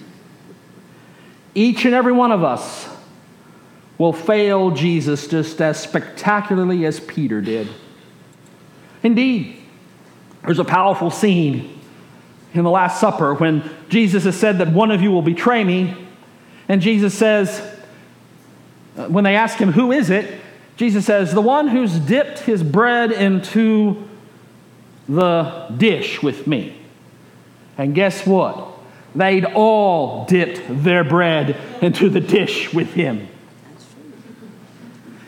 each 1.54 1.86
and 1.86 1.94
every 1.94 2.12
one 2.12 2.32
of 2.32 2.44
us 2.44 2.88
will 3.98 4.13
fail 4.13 4.72
Jesus 4.72 5.28
just 5.28 5.62
as 5.62 5.80
spectacularly 5.80 6.86
as 6.86 7.00
Peter 7.00 7.39
did. 7.39 7.67
Indeed, 9.04 9.58
there's 10.44 10.60
a 10.60 10.65
powerful 10.65 11.12
scene 11.12 11.80
in 12.54 12.63
the 12.63 12.70
Last 12.70 13.00
Supper 13.00 13.34
when 13.36 13.70
Jesus 13.89 14.24
has 14.24 14.36
said 14.36 14.58
that 14.58 14.70
one 14.70 14.91
of 14.91 15.02
you 15.02 15.12
will 15.12 15.22
betray 15.22 15.63
me. 15.63 15.96
And 16.71 16.81
Jesus 16.81 17.13
says, 17.13 17.62
uh, 18.95 19.07
when 19.07 19.25
they 19.25 19.36
ask 19.36 19.57
him, 19.57 19.73
Who 19.73 19.91
is 19.91 20.10
it? 20.10 20.39
Jesus 20.77 21.05
says, 21.05 21.34
The 21.34 21.41
one 21.41 21.67
who's 21.67 21.99
dipped 21.99 22.39
his 22.39 22.63
bread 22.63 23.12
into 23.12 24.07
the 25.10 25.67
dish 25.75 26.23
with 26.23 26.47
me. 26.47 26.77
And 27.77 27.93
guess 27.93 28.25
what? 28.25 28.69
They'd 29.13 29.43
all 29.43 30.23
dipped 30.27 30.62
their 30.69 31.03
bread 31.03 31.57
into 31.81 32.10
the 32.10 32.21
dish 32.21 32.73
with 32.73 32.93
him. 32.93 33.27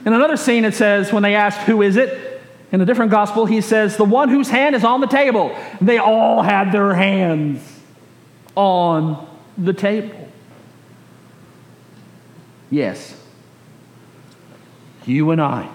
In 0.06 0.14
another 0.14 0.38
scene, 0.38 0.64
it 0.64 0.76
says, 0.76 1.12
when 1.12 1.24
they 1.24 1.36
asked, 1.36 1.60
Who 1.68 1.82
is 1.82 1.98
it? 1.98 2.42
In 2.72 2.80
a 2.80 2.86
different 2.86 3.12
gospel, 3.12 3.46
he 3.46 3.60
says, 3.60 3.98
The 3.98 4.06
one 4.06 4.30
whose 4.30 4.50
hand 4.50 4.78
is 4.78 4.86
on 4.86 5.02
the 5.02 5.08
table. 5.08 5.54
They 5.82 5.98
all 5.98 6.42
had 6.42 6.72
their 6.72 6.94
hands 6.94 7.82
on 8.56 9.28
the 9.58 9.74
table. 9.74 10.23
Yes, 12.74 13.16
you 15.06 15.30
and 15.30 15.40
I, 15.40 15.70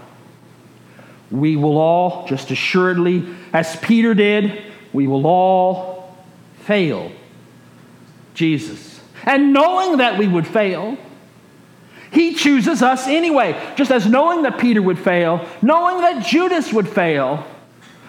we 1.30 1.54
will 1.54 1.78
all, 1.78 2.26
just 2.26 2.50
assuredly, 2.50 3.24
as 3.52 3.76
Peter 3.76 4.14
did, 4.14 4.60
we 4.92 5.06
will 5.06 5.24
all 5.24 6.16
fail 6.64 7.12
Jesus. 8.34 9.00
And 9.22 9.52
knowing 9.52 9.98
that 9.98 10.18
we 10.18 10.26
would 10.26 10.44
fail, 10.44 10.98
he 12.10 12.34
chooses 12.34 12.82
us 12.82 13.06
anyway, 13.06 13.54
just 13.76 13.92
as 13.92 14.04
knowing 14.04 14.42
that 14.42 14.58
Peter 14.58 14.82
would 14.82 14.98
fail, 14.98 15.46
knowing 15.62 16.00
that 16.00 16.26
Judas 16.26 16.72
would 16.72 16.88
fail, 16.88 17.46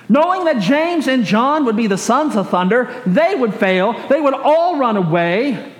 knowing 0.09 0.45
that 0.45 0.63
James 0.63 1.07
and 1.07 1.25
John 1.25 1.63
would 1.65 1.77
be 1.77 1.85
the 1.85 1.95
sons 1.95 2.35
of 2.35 2.49
thunder, 2.49 3.03
they 3.05 3.35
would 3.35 3.53
fail, 3.53 3.93
they 4.07 4.19
would 4.19 4.33
all 4.33 4.79
run 4.79 4.97
away, 4.97 5.73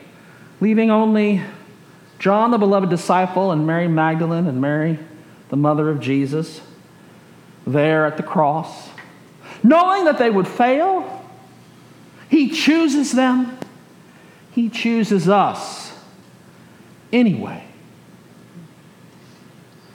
leaving 0.61 0.91
only 0.91 1.41
John, 2.19 2.51
the 2.51 2.57
beloved 2.57 2.89
disciple, 2.89 3.51
and 3.51 3.65
Mary 3.65 3.87
Magdalene 3.87 4.45
and 4.45 4.59
Mary, 4.59 4.99
the 5.47 5.55
mother 5.55 5.89
of 5.89 6.01
Jesus, 6.01 6.61
there 7.65 8.05
at 8.05 8.17
the 8.17 8.23
cross. 8.23 8.89
Knowing 9.63 10.03
that 10.05 10.17
they 10.17 10.29
would 10.29 10.47
fail, 10.47 11.25
he 12.29 12.49
chooses 12.49 13.11
them 13.11 13.57
He 14.51 14.69
chooses 14.69 15.29
us 15.29 15.93
anyway. 17.13 17.63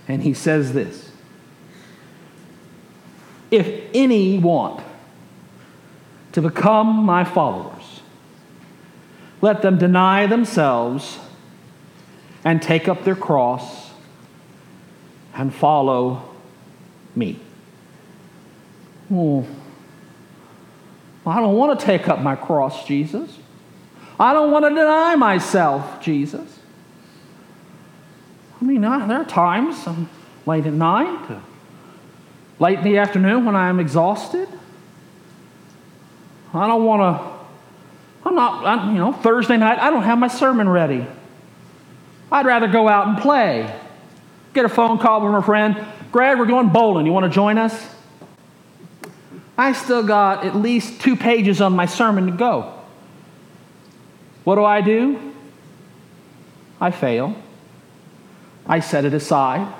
And 0.08 0.22
he 0.22 0.32
says 0.34 0.72
this 0.72 1.10
If 3.50 3.90
any 3.94 4.38
want 4.38 4.82
to 6.32 6.40
become 6.40 7.04
my 7.04 7.24
followers, 7.24 8.00
let 9.40 9.62
them 9.62 9.78
deny 9.78 10.26
themselves 10.26 11.18
and 12.44 12.60
take 12.60 12.88
up 12.88 13.04
their 13.04 13.16
cross 13.16 13.90
and 15.34 15.52
follow 15.52 16.22
me. 17.16 17.40
Oh, 19.12 19.46
I 21.26 21.40
don't 21.40 21.54
want 21.54 21.78
to 21.78 21.86
take 21.86 22.08
up 22.08 22.20
my 22.20 22.36
cross, 22.36 22.86
Jesus. 22.86 23.38
I 24.20 24.32
don't 24.32 24.50
want 24.50 24.64
to 24.66 24.68
deny 24.68 25.16
myself, 25.16 26.02
Jesus. 26.02 26.60
I 28.60 28.64
mean, 28.64 28.84
uh, 28.84 29.06
there 29.06 29.18
are 29.18 29.24
times 29.24 29.86
I'm 29.86 30.08
late 30.46 30.66
at 30.66 30.72
night, 30.72 31.30
uh, 31.30 31.40
late 32.58 32.78
in 32.78 32.84
the 32.84 32.98
afternoon 32.98 33.44
when 33.44 33.56
I'm 33.56 33.80
exhausted. 33.80 34.48
I 36.52 36.66
don't 36.68 36.84
want 36.84 37.00
to, 37.18 38.28
I'm 38.28 38.34
not, 38.34 38.64
I, 38.64 38.92
you 38.92 38.98
know, 38.98 39.12
Thursday 39.12 39.56
night, 39.56 39.78
I 39.80 39.90
don't 39.90 40.04
have 40.04 40.18
my 40.18 40.28
sermon 40.28 40.68
ready. 40.68 41.06
I'd 42.30 42.46
rather 42.46 42.68
go 42.68 42.88
out 42.88 43.08
and 43.08 43.18
play. 43.18 43.80
Get 44.52 44.64
a 44.64 44.68
phone 44.68 44.98
call 44.98 45.20
from 45.20 45.34
a 45.34 45.42
friend. 45.42 45.84
Greg, 46.12 46.38
we're 46.38 46.46
going 46.46 46.68
bowling. 46.68 47.06
You 47.06 47.12
want 47.12 47.24
to 47.24 47.30
join 47.30 47.58
us? 47.58 47.94
I 49.56 49.72
still 49.72 50.02
got 50.02 50.44
at 50.44 50.56
least 50.56 51.00
two 51.00 51.16
pages 51.16 51.60
on 51.60 51.74
my 51.74 51.86
sermon 51.86 52.26
to 52.26 52.32
go. 52.32 52.72
What 54.44 54.56
do 54.56 54.64
I 54.64 54.80
do? 54.80 55.32
I 56.80 56.90
fail. 56.90 57.36
I 58.66 58.80
set 58.80 59.04
it 59.04 59.14
aside 59.14 59.72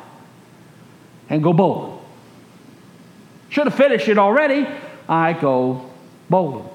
and 1.28 1.42
go 1.42 1.52
bowling. 1.52 2.00
Should 3.48 3.66
have 3.66 3.74
finished 3.74 4.08
it 4.08 4.18
already. 4.18 4.66
I 5.08 5.32
go 5.32 5.90
bowling. 6.30 6.68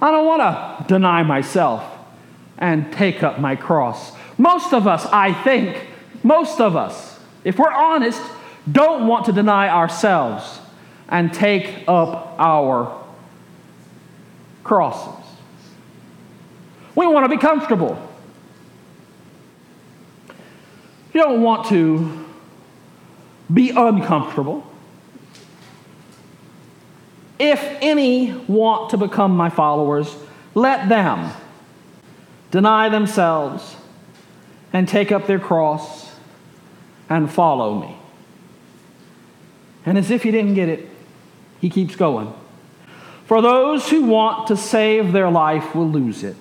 I 0.00 0.10
don't 0.10 0.26
want 0.26 0.42
to 0.42 0.84
deny 0.88 1.22
myself 1.22 1.84
and 2.58 2.92
take 2.92 3.22
up 3.22 3.38
my 3.38 3.56
cross. 3.56 4.12
Most 4.38 4.72
of 4.72 4.86
us, 4.86 5.06
I 5.06 5.32
think, 5.32 5.86
most 6.22 6.60
of 6.60 6.76
us, 6.76 7.18
if 7.44 7.58
we're 7.58 7.72
honest, 7.72 8.20
don't 8.70 9.06
want 9.06 9.26
to 9.26 9.32
deny 9.32 9.68
ourselves 9.68 10.60
and 11.08 11.32
take 11.32 11.84
up 11.86 12.34
our 12.38 13.00
crosses. 14.64 15.24
We 16.94 17.06
want 17.06 17.24
to 17.24 17.28
be 17.28 17.40
comfortable. 17.40 18.00
You 21.12 21.20
don't 21.20 21.42
want 21.42 21.68
to 21.68 22.26
be 23.52 23.70
uncomfortable. 23.70 24.66
If 27.38 27.60
any 27.82 28.32
want 28.48 28.90
to 28.90 28.96
become 28.96 29.36
my 29.36 29.50
followers, 29.50 30.14
let 30.54 30.88
them 30.88 31.32
deny 32.50 32.88
themselves 32.88 33.76
and 34.74 34.88
take 34.88 35.12
up 35.12 35.26
their 35.26 35.38
cross 35.38 36.14
and 37.08 37.30
follow 37.30 37.80
me. 37.80 37.96
And 39.86 39.96
as 39.96 40.10
if 40.10 40.24
he 40.24 40.30
didn't 40.30 40.54
get 40.54 40.68
it, 40.68 40.88
he 41.60 41.70
keeps 41.70 41.94
going. 41.94 42.34
For 43.26 43.40
those 43.40 43.88
who 43.88 44.04
want 44.04 44.48
to 44.48 44.56
save 44.56 45.12
their 45.12 45.30
life 45.30 45.74
will 45.74 45.88
lose 45.88 46.24
it. 46.24 46.36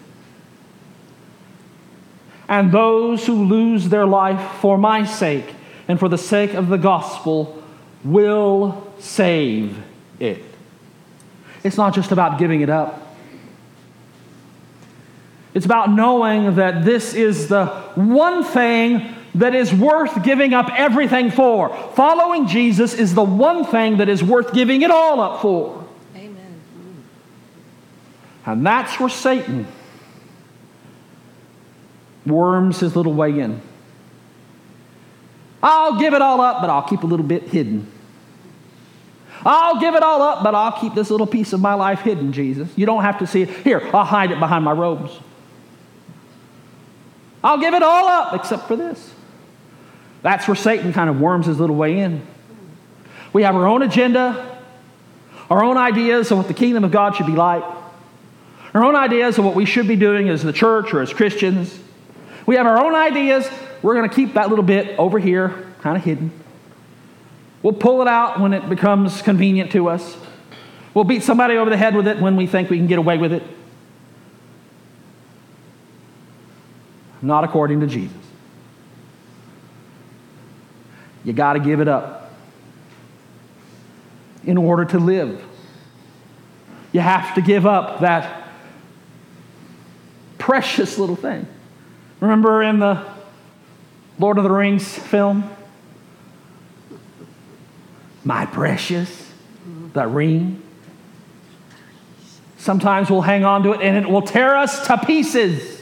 And 2.49 2.71
those 2.71 3.25
who 3.25 3.45
lose 3.45 3.89
their 3.89 4.05
life 4.05 4.57
for 4.57 4.77
my 4.77 5.05
sake 5.05 5.53
and 5.87 5.99
for 5.99 6.09
the 6.09 6.17
sake 6.17 6.53
of 6.53 6.69
the 6.69 6.77
gospel 6.77 7.63
will 8.03 8.91
save 8.99 9.77
it. 10.19 10.43
It's 11.63 11.77
not 11.77 11.93
just 11.93 12.11
about 12.11 12.39
giving 12.39 12.61
it 12.61 12.69
up. 12.69 13.02
It's 15.53 15.65
about 15.65 15.91
knowing 15.91 16.55
that 16.55 16.83
this 16.83 17.13
is 17.13 17.47
the 17.47 17.67
one 17.95 18.43
thing 18.43 19.13
that 19.35 19.55
is 19.55 19.73
worth 19.73 20.23
giving 20.23 20.53
up 20.53 20.69
everything 20.71 21.31
for. 21.31 21.75
Following 21.95 22.47
Jesus 22.47 22.93
is 22.93 23.13
the 23.13 23.23
one 23.23 23.65
thing 23.65 23.97
that 23.97 24.09
is 24.09 24.23
worth 24.23 24.53
giving 24.53 24.81
it 24.81 24.91
all 24.91 25.19
up 25.19 25.41
for. 25.41 25.87
Amen. 26.15 26.61
And 28.45 28.65
that's 28.65 28.99
where 28.99 29.09
Satan 29.09 29.67
worms 32.25 32.79
his 32.79 32.95
little 32.95 33.13
way 33.13 33.39
in. 33.39 33.61
I'll 35.61 35.99
give 35.99 36.13
it 36.13 36.21
all 36.21 36.41
up, 36.41 36.61
but 36.61 36.69
I'll 36.69 36.83
keep 36.83 37.03
a 37.03 37.07
little 37.07 37.25
bit 37.25 37.43
hidden. 37.43 37.91
I'll 39.45 39.79
give 39.79 39.95
it 39.95 40.03
all 40.03 40.21
up, 40.21 40.43
but 40.43 40.55
I'll 40.55 40.79
keep 40.79 40.93
this 40.93 41.09
little 41.09 41.27
piece 41.27 41.53
of 41.53 41.59
my 41.59 41.73
life 41.73 42.01
hidden, 42.01 42.31
Jesus. 42.31 42.69
You 42.75 42.85
don't 42.85 43.03
have 43.03 43.19
to 43.19 43.27
see 43.27 43.43
it. 43.43 43.49
Here, 43.49 43.81
I'll 43.93 44.05
hide 44.05 44.31
it 44.31 44.39
behind 44.39 44.63
my 44.63 44.71
robes. 44.71 45.19
I'll 47.43 47.57
give 47.57 47.73
it 47.73 47.83
all 47.83 48.07
up 48.07 48.33
except 48.33 48.67
for 48.67 48.75
this. 48.75 49.13
That's 50.21 50.47
where 50.47 50.55
Satan 50.55 50.93
kind 50.93 51.09
of 51.09 51.19
worms 51.19 51.47
his 51.47 51.59
little 51.59 51.75
way 51.75 51.99
in. 51.99 52.25
We 53.33 53.43
have 53.43 53.55
our 53.55 53.67
own 53.67 53.81
agenda, 53.81 54.57
our 55.49 55.63
own 55.63 55.75
ideas 55.75 56.31
of 56.31 56.37
what 56.37 56.47
the 56.47 56.53
kingdom 56.53 56.83
of 56.83 56.91
God 56.91 57.15
should 57.15 57.25
be 57.25 57.33
like, 57.33 57.63
our 58.73 58.83
own 58.83 58.95
ideas 58.95 59.37
of 59.37 59.45
what 59.45 59.55
we 59.55 59.65
should 59.65 59.87
be 59.87 59.95
doing 59.95 60.29
as 60.29 60.41
the 60.41 60.53
church 60.53 60.93
or 60.93 61.01
as 61.01 61.13
Christians. 61.13 61.77
We 62.45 62.55
have 62.55 62.65
our 62.65 62.83
own 62.83 62.95
ideas. 62.95 63.49
We're 63.81 63.95
going 63.95 64.09
to 64.09 64.15
keep 64.15 64.35
that 64.35 64.49
little 64.49 64.63
bit 64.63 64.97
over 64.97 65.19
here, 65.19 65.73
kind 65.81 65.97
of 65.97 66.03
hidden. 66.03 66.31
We'll 67.61 67.73
pull 67.73 68.01
it 68.01 68.07
out 68.07 68.39
when 68.39 68.53
it 68.53 68.69
becomes 68.69 69.21
convenient 69.21 69.71
to 69.73 69.89
us. 69.89 70.17
We'll 70.93 71.05
beat 71.05 71.23
somebody 71.23 71.55
over 71.55 71.69
the 71.69 71.77
head 71.77 71.95
with 71.95 72.07
it 72.07 72.19
when 72.19 72.35
we 72.35 72.47
think 72.47 72.69
we 72.69 72.77
can 72.77 72.87
get 72.87 72.99
away 72.99 73.17
with 73.17 73.33
it. 73.33 73.43
Not 77.23 77.45
according 77.45 77.79
to 77.79 77.87
Jesus. 77.87 78.17
You 81.23 81.31
got 81.31 81.53
to 81.53 81.59
give 81.59 81.79
it 81.79 81.87
up 81.87 82.33
in 84.43 84.57
order 84.57 84.83
to 84.83 84.99
live. 84.99 85.41
You 86.91 86.99
have 86.99 87.33
to 87.35 87.41
give 87.41 87.65
up 87.65 88.01
that 88.01 88.49
precious 90.37 90.97
little 90.97 91.15
thing. 91.15 91.47
Remember 92.19 92.61
in 92.61 92.79
the 92.79 93.05
Lord 94.19 94.37
of 94.37 94.43
the 94.43 94.51
Rings 94.51 94.85
film? 94.85 95.49
My 98.25 98.45
precious, 98.47 99.31
that 99.93 100.09
ring. 100.09 100.61
Sometimes 102.57 103.09
we'll 103.09 103.21
hang 103.21 103.45
on 103.45 103.63
to 103.63 103.71
it 103.71 103.81
and 103.81 103.95
it 103.95 104.09
will 104.09 104.21
tear 104.21 104.57
us 104.57 104.87
to 104.87 104.97
pieces. 104.97 105.72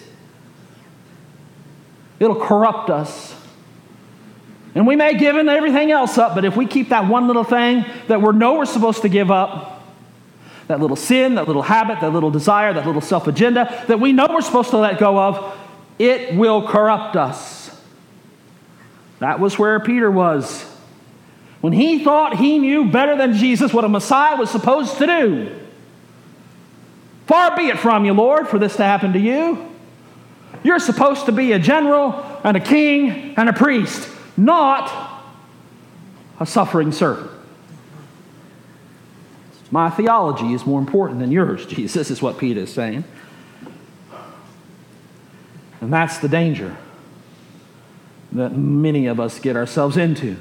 It'll 2.21 2.36
corrupt 2.36 2.91
us. 2.91 3.36
And 4.75 4.86
we 4.86 4.95
may 4.95 5.17
give 5.17 5.36
in 5.36 5.49
everything 5.49 5.91
else 5.91 6.19
up, 6.19 6.36
but 6.36 6.45
if 6.45 6.55
we 6.55 6.67
keep 6.67 6.89
that 6.89 7.07
one 7.07 7.25
little 7.25 7.43
thing 7.43 7.84
that 8.07 8.21
we 8.21 8.31
know 8.31 8.60
we're 8.60 8.65
supposed 8.65 9.01
to 9.01 9.10
give 9.10 9.31
up, 9.31 9.81
that 10.67 10.79
little 10.79 10.95
sin, 10.95 11.34
that 11.36 11.47
little 11.47 11.63
habit, 11.63 11.99
that 12.01 12.13
little 12.13 12.29
desire, 12.29 12.73
that 12.73 12.86
little 12.86 13.01
self 13.01 13.25
agenda 13.25 13.84
that 13.88 13.99
we 13.99 14.13
know 14.13 14.27
we're 14.29 14.41
supposed 14.41 14.69
to 14.69 14.77
let 14.77 14.99
go 14.99 15.19
of, 15.19 15.57
it 15.97 16.36
will 16.36 16.67
corrupt 16.67 17.15
us. 17.15 17.75
That 19.17 19.39
was 19.39 19.57
where 19.57 19.79
Peter 19.79 20.12
was. 20.12 20.63
When 21.60 21.73
he 21.73 22.03
thought 22.03 22.38
he 22.38 22.60
knew 22.60 22.91
better 22.91 23.17
than 23.17 23.34
Jesus 23.34 23.73
what 23.73 23.84
a 23.84 23.89
Messiah 23.89 24.36
was 24.36 24.51
supposed 24.51 24.99
to 24.99 25.07
do. 25.07 25.60
Far 27.25 27.57
be 27.57 27.63
it 27.63 27.79
from 27.79 28.05
you, 28.05 28.13
Lord, 28.13 28.47
for 28.47 28.60
this 28.60 28.75
to 28.75 28.84
happen 28.84 29.13
to 29.13 29.19
you. 29.19 29.70
You're 30.63 30.80
supposed 30.80 31.26
to 31.26 31.32
be 31.32 31.54
a 31.54 31.60
general 31.60 32.39
and 32.43 32.56
a 32.56 32.60
king 32.60 33.36
and 33.36 33.50
a 33.50 33.54
priest, 33.54 34.10
not 34.38 35.12
a 36.39 36.45
suffering 36.45 36.91
servant. 36.91 37.32
My 39.71 39.89
theology 39.89 40.54
is 40.54 40.65
more 40.65 40.80
important 40.80 41.19
than 41.19 41.32
yours, 41.32 41.65
Jesus, 41.67 42.12
is 42.12 42.21
what 42.21 42.38
Peter 42.38 42.62
is 42.62 42.74
saying. 42.74 43.04
And 45.80 45.91
that's 45.91 46.19
the 46.19 46.28
danger 46.28 46.78
that 48.34 48.56
many 48.56 49.08
of 49.08 49.19
us 49.19 49.39
get 49.39 49.56
ourselves 49.56 49.97
into. 49.97 50.38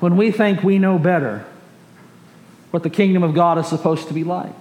When 0.00 0.16
we 0.16 0.30
think 0.30 0.62
we 0.62 0.78
know 0.78 0.98
better 0.98 1.44
what 2.70 2.82
the 2.82 2.90
kingdom 2.90 3.22
of 3.22 3.34
God 3.34 3.58
is 3.58 3.66
supposed 3.66 4.08
to 4.08 4.14
be 4.14 4.24
like. 4.24 4.54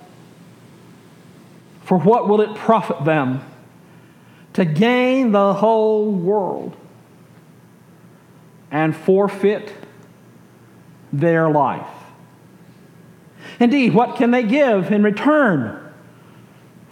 For 1.83 1.97
what 1.97 2.27
will 2.27 2.41
it 2.41 2.55
profit 2.55 3.05
them 3.05 3.41
to 4.61 4.65
gain 4.65 5.31
the 5.31 5.55
whole 5.55 6.11
world 6.11 6.75
and 8.69 8.95
forfeit 8.95 9.73
their 11.11 11.49
life? 11.49 11.87
Indeed, 13.59 13.95
what 13.95 14.17
can 14.17 14.29
they 14.29 14.43
give 14.43 14.91
in 14.91 15.01
return 15.01 15.91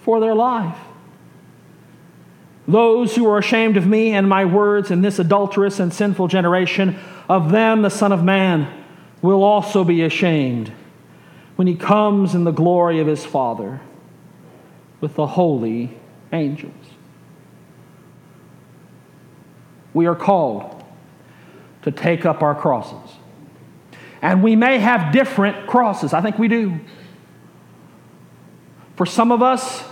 for 0.01 0.19
their 0.19 0.33
life? 0.33 0.77
Those 2.67 3.15
who 3.15 3.27
are 3.27 3.37
ashamed 3.37 3.77
of 3.77 3.85
me 3.85 4.13
and 4.13 4.27
my 4.27 4.45
words 4.45 4.89
in 4.89 5.01
this 5.01 5.19
adulterous 5.19 5.79
and 5.79 5.93
sinful 5.93 6.27
generation, 6.27 6.97
of 7.27 7.51
them 7.51 7.83
the 7.83 7.89
Son 7.89 8.11
of 8.11 8.23
Man 8.23 8.67
will 9.21 9.43
also 9.43 9.83
be 9.83 10.01
ashamed 10.01 10.71
when 11.55 11.67
he 11.67 11.75
comes 11.75 12.33
in 12.33 12.45
the 12.45 12.51
glory 12.51 12.99
of 12.99 13.05
his 13.05 13.25
Father 13.25 13.79
with 15.01 15.13
the 15.15 15.27
holy 15.27 15.95
angels. 16.31 16.88
We 19.93 20.05
are 20.05 20.15
called 20.15 20.83
to 21.81 21.91
take 21.91 22.25
up 22.25 22.41
our 22.41 22.55
crosses. 22.55 23.15
And 24.21 24.43
we 24.43 24.55
may 24.55 24.79
have 24.79 25.13
different 25.13 25.67
crosses. 25.67 26.13
I 26.13 26.21
think 26.21 26.37
we 26.37 26.47
do. 26.47 26.79
For 28.95 29.05
some 29.05 29.31
of 29.31 29.41
us, 29.41 29.83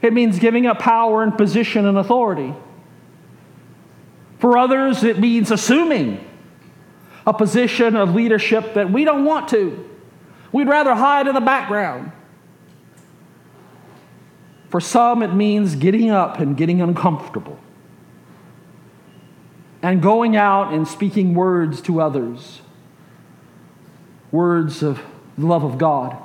it 0.00 0.12
means 0.12 0.38
giving 0.38 0.66
up 0.66 0.78
power 0.78 1.22
and 1.22 1.36
position 1.36 1.86
and 1.86 1.98
authority. 1.98 2.54
For 4.38 4.56
others, 4.56 5.04
it 5.04 5.18
means 5.18 5.50
assuming 5.50 6.24
a 7.26 7.34
position 7.34 7.96
of 7.96 8.14
leadership 8.14 8.74
that 8.74 8.90
we 8.90 9.04
don't 9.04 9.24
want 9.24 9.48
to. 9.48 9.90
We'd 10.52 10.68
rather 10.68 10.94
hide 10.94 11.26
in 11.26 11.34
the 11.34 11.40
background. 11.40 12.12
For 14.70 14.80
some, 14.80 15.22
it 15.22 15.34
means 15.34 15.74
getting 15.74 16.10
up 16.10 16.38
and 16.38 16.56
getting 16.56 16.80
uncomfortable 16.80 17.58
and 19.86 20.02
going 20.02 20.34
out 20.34 20.72
and 20.72 20.88
speaking 20.88 21.32
words 21.32 21.80
to 21.80 22.00
others 22.00 22.60
words 24.32 24.82
of 24.82 25.00
the 25.38 25.46
love 25.46 25.62
of 25.62 25.78
God, 25.78 26.16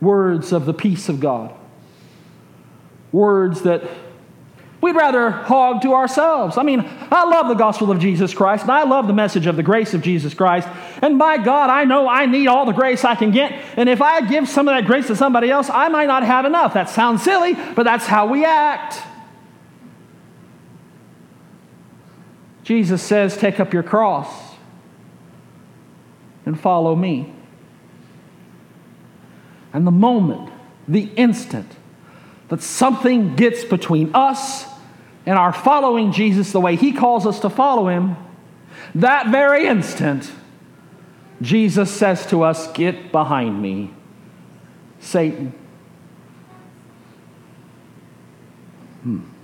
words 0.00 0.52
of 0.52 0.66
the 0.66 0.72
peace 0.72 1.08
of 1.08 1.18
God, 1.18 1.52
words 3.10 3.62
that 3.62 3.82
we'd 4.80 4.94
rather 4.94 5.30
hog 5.30 5.82
to 5.82 5.94
ourselves. 5.94 6.56
I 6.56 6.62
mean, 6.62 6.88
I 7.10 7.24
love 7.24 7.48
the 7.48 7.54
gospel 7.54 7.90
of 7.90 7.98
Jesus 7.98 8.32
Christ, 8.32 8.62
and 8.62 8.70
I 8.70 8.84
love 8.84 9.08
the 9.08 9.12
message 9.12 9.46
of 9.46 9.56
the 9.56 9.64
grace 9.64 9.92
of 9.92 10.00
Jesus 10.00 10.32
Christ. 10.32 10.68
And 11.02 11.18
by 11.18 11.38
God, 11.38 11.70
I 11.70 11.84
know 11.84 12.08
I 12.08 12.26
need 12.26 12.46
all 12.46 12.66
the 12.66 12.72
grace 12.72 13.04
I 13.04 13.16
can 13.16 13.32
get. 13.32 13.50
And 13.76 13.88
if 13.88 14.00
I 14.00 14.20
give 14.20 14.48
some 14.48 14.68
of 14.68 14.76
that 14.76 14.86
grace 14.86 15.08
to 15.08 15.16
somebody 15.16 15.50
else, 15.50 15.68
I 15.68 15.88
might 15.88 16.06
not 16.06 16.22
have 16.22 16.44
enough. 16.44 16.74
That 16.74 16.88
sounds 16.88 17.24
silly, 17.24 17.54
but 17.74 17.82
that's 17.82 18.06
how 18.06 18.28
we 18.28 18.44
act. 18.44 19.02
Jesus 22.66 23.00
says, 23.00 23.36
Take 23.36 23.60
up 23.60 23.72
your 23.72 23.84
cross 23.84 24.28
and 26.44 26.58
follow 26.58 26.96
me. 26.96 27.32
And 29.72 29.86
the 29.86 29.92
moment, 29.92 30.50
the 30.88 31.04
instant 31.14 31.70
that 32.48 32.60
something 32.60 33.36
gets 33.36 33.62
between 33.62 34.12
us 34.14 34.66
and 35.26 35.38
our 35.38 35.52
following 35.52 36.10
Jesus 36.10 36.50
the 36.50 36.58
way 36.58 36.74
He 36.74 36.90
calls 36.90 37.24
us 37.24 37.38
to 37.40 37.50
follow 37.50 37.86
Him, 37.86 38.16
that 38.96 39.28
very 39.28 39.68
instant, 39.68 40.32
Jesus 41.40 41.88
says 41.88 42.26
to 42.26 42.42
us, 42.42 42.66
Get 42.72 43.12
behind 43.12 43.62
me, 43.62 43.94
Satan. 44.98 45.52
Hmm. 49.04 49.35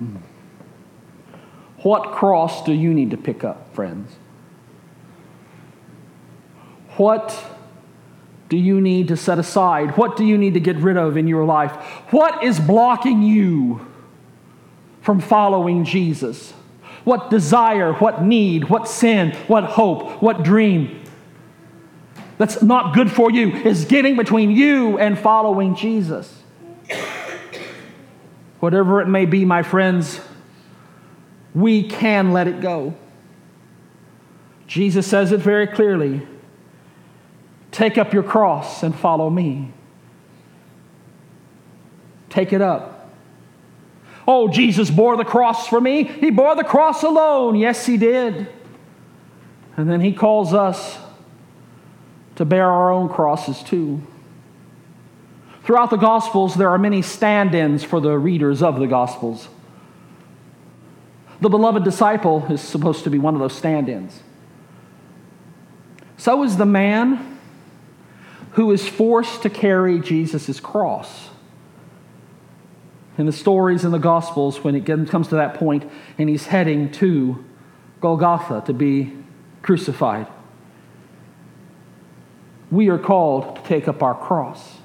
Hmm. 0.00 0.16
What 1.82 2.12
cross 2.12 2.64
do 2.64 2.72
you 2.72 2.92
need 2.92 3.10
to 3.12 3.16
pick 3.16 3.44
up, 3.44 3.74
friends? 3.74 4.16
What 6.96 7.42
do 8.48 8.56
you 8.56 8.80
need 8.80 9.08
to 9.08 9.16
set 9.16 9.38
aside? 9.38 9.96
What 9.96 10.16
do 10.16 10.24
you 10.24 10.36
need 10.36 10.54
to 10.54 10.60
get 10.60 10.76
rid 10.76 10.96
of 10.96 11.16
in 11.16 11.26
your 11.26 11.44
life? 11.44 11.72
What 12.12 12.42
is 12.42 12.58
blocking 12.58 13.22
you 13.22 13.86
from 15.00 15.20
following 15.20 15.84
Jesus? 15.84 16.52
What 17.04 17.30
desire, 17.30 17.92
what 17.94 18.22
need, 18.22 18.68
what 18.68 18.88
sin, 18.88 19.32
what 19.46 19.64
hope, 19.64 20.20
what 20.20 20.42
dream 20.42 21.02
that's 22.36 22.62
not 22.62 22.94
good 22.94 23.10
for 23.10 23.30
you 23.30 23.52
is 23.52 23.84
getting 23.84 24.16
between 24.16 24.50
you 24.50 24.98
and 24.98 25.18
following 25.18 25.74
Jesus? 25.74 26.39
Whatever 28.60 29.00
it 29.00 29.06
may 29.06 29.26
be, 29.26 29.44
my 29.44 29.62
friends, 29.62 30.20
we 31.54 31.82
can 31.82 32.32
let 32.32 32.46
it 32.46 32.60
go. 32.60 32.94
Jesus 34.66 35.06
says 35.06 35.32
it 35.32 35.40
very 35.40 35.66
clearly 35.66 36.26
Take 37.72 37.98
up 37.98 38.12
your 38.12 38.22
cross 38.22 38.82
and 38.82 38.94
follow 38.94 39.30
me. 39.30 39.72
Take 42.28 42.52
it 42.52 42.60
up. 42.60 43.08
Oh, 44.26 44.48
Jesus 44.48 44.90
bore 44.90 45.16
the 45.16 45.24
cross 45.24 45.66
for 45.66 45.80
me. 45.80 46.04
He 46.04 46.30
bore 46.30 46.54
the 46.54 46.64
cross 46.64 47.02
alone. 47.02 47.56
Yes, 47.56 47.86
He 47.86 47.96
did. 47.96 48.48
And 49.76 49.88
then 49.88 50.00
He 50.00 50.12
calls 50.12 50.52
us 50.52 50.98
to 52.36 52.44
bear 52.44 52.68
our 52.68 52.92
own 52.92 53.08
crosses 53.08 53.62
too. 53.62 54.02
Throughout 55.70 55.90
the 55.90 55.98
Gospels, 55.98 56.56
there 56.56 56.68
are 56.68 56.78
many 56.78 57.00
stand 57.00 57.54
ins 57.54 57.84
for 57.84 58.00
the 58.00 58.18
readers 58.18 58.60
of 58.60 58.80
the 58.80 58.88
Gospels. 58.88 59.48
The 61.40 61.48
beloved 61.48 61.84
disciple 61.84 62.44
is 62.50 62.60
supposed 62.60 63.04
to 63.04 63.10
be 63.10 63.20
one 63.20 63.34
of 63.34 63.40
those 63.40 63.54
stand 63.54 63.88
ins. 63.88 64.20
So 66.16 66.42
is 66.42 66.56
the 66.56 66.66
man 66.66 67.38
who 68.54 68.72
is 68.72 68.88
forced 68.88 69.42
to 69.42 69.48
carry 69.48 70.00
Jesus' 70.00 70.58
cross. 70.58 71.28
In 73.16 73.26
the 73.26 73.32
stories 73.32 73.84
in 73.84 73.92
the 73.92 73.98
Gospels, 73.98 74.64
when 74.64 74.74
it 74.74 74.84
comes 75.08 75.28
to 75.28 75.36
that 75.36 75.54
point 75.54 75.88
and 76.18 76.28
he's 76.28 76.46
heading 76.46 76.90
to 76.94 77.44
Golgotha 78.00 78.64
to 78.66 78.72
be 78.72 79.16
crucified, 79.62 80.26
we 82.72 82.88
are 82.88 82.98
called 82.98 83.54
to 83.54 83.62
take 83.62 83.86
up 83.86 84.02
our 84.02 84.16
cross 84.16 84.79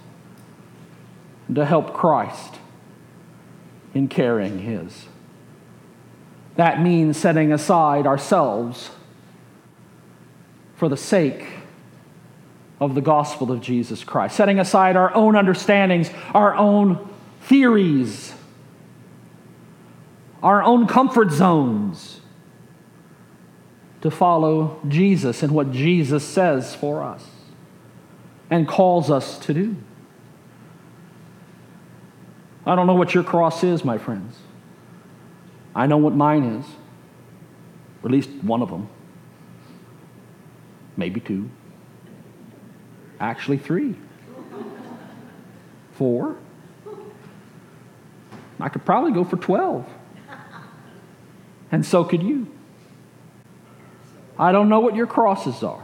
to 1.53 1.65
help 1.65 1.93
Christ 1.93 2.55
in 3.93 4.07
carrying 4.07 4.59
his. 4.59 5.07
That 6.55 6.81
means 6.81 7.17
setting 7.17 7.51
aside 7.51 8.07
ourselves 8.07 8.91
for 10.75 10.89
the 10.89 10.97
sake 10.97 11.45
of 12.79 12.95
the 12.95 13.01
gospel 13.01 13.51
of 13.51 13.61
Jesus 13.61 14.03
Christ, 14.03 14.35
setting 14.35 14.59
aside 14.59 14.95
our 14.95 15.13
own 15.13 15.35
understandings, 15.35 16.09
our 16.33 16.55
own 16.55 17.09
theories, 17.41 18.33
our 20.43 20.63
own 20.63 20.87
comfort 20.87 21.31
zones 21.31 22.19
to 24.01 24.11
follow 24.11 24.79
Jesus 24.87 25.41
and 25.41 25.51
what 25.53 25.71
Jesus 25.71 26.23
says 26.23 26.75
for 26.75 27.01
us 27.01 27.25
and 28.49 28.67
calls 28.67 29.09
us 29.09 29.39
to 29.39 29.53
do. 29.53 29.75
I 32.65 32.75
don't 32.75 32.87
know 32.87 32.95
what 32.95 33.13
your 33.13 33.23
cross 33.23 33.63
is, 33.63 33.85
my 33.85 33.97
friends. 33.97 34.37
I 35.75 35.85
know 35.85 35.97
what 35.97 36.13
mine 36.15 36.43
is, 36.43 36.65
or 38.01 38.07
at 38.07 38.11
least 38.11 38.29
one 38.41 38.61
of 38.61 38.69
them, 38.69 38.89
maybe 40.97 41.19
two, 41.19 41.49
actually 43.19 43.57
three, 43.57 43.95
four. 45.93 46.37
I 48.59 48.69
could 48.69 48.85
probably 48.85 49.11
go 49.11 49.23
for 49.25 49.35
12. 49.35 49.85
And 51.71 51.85
so 51.85 52.05
could 52.05 52.23
you. 52.23 52.47
I 54.39 54.51
don't 54.51 54.69
know 54.69 54.79
what 54.79 54.95
your 54.95 55.07
crosses 55.07 55.61
are, 55.61 55.83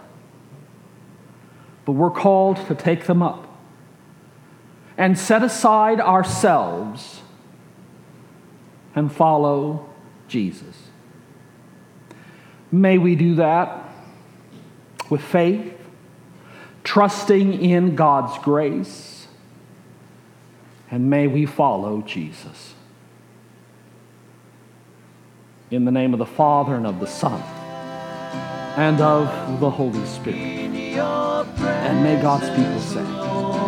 but 1.85 1.93
we're 1.93 2.11
called 2.11 2.57
to 2.67 2.75
take 2.75 3.05
them 3.05 3.21
up 3.21 3.50
and 4.97 5.17
set 5.17 5.43
aside 5.43 5.99
ourselves 5.99 7.21
and 8.95 9.11
follow 9.11 9.89
Jesus. 10.27 10.89
May 12.71 12.97
we 12.97 13.15
do 13.15 13.35
that 13.35 13.89
with 15.09 15.21
faith, 15.21 15.77
trusting 16.83 17.61
in 17.61 17.95
God's 17.95 18.37
grace, 18.39 19.27
and 20.89 21.09
may 21.09 21.27
we 21.27 21.45
follow 21.45 22.01
Jesus. 22.01 22.73
In 25.69 25.85
the 25.85 25.91
name 25.91 26.13
of 26.13 26.19
the 26.19 26.25
Father 26.25 26.75
and 26.75 26.85
of 26.85 26.99
the 26.99 27.07
Son 27.07 27.41
and 28.77 28.99
of 29.01 29.59
the 29.59 29.69
Holy 29.69 30.05
Spirit. 30.05 30.37
And 30.37 32.03
may 32.03 32.21
God's 32.21 32.49
people 32.49 32.79
say, 32.79 33.60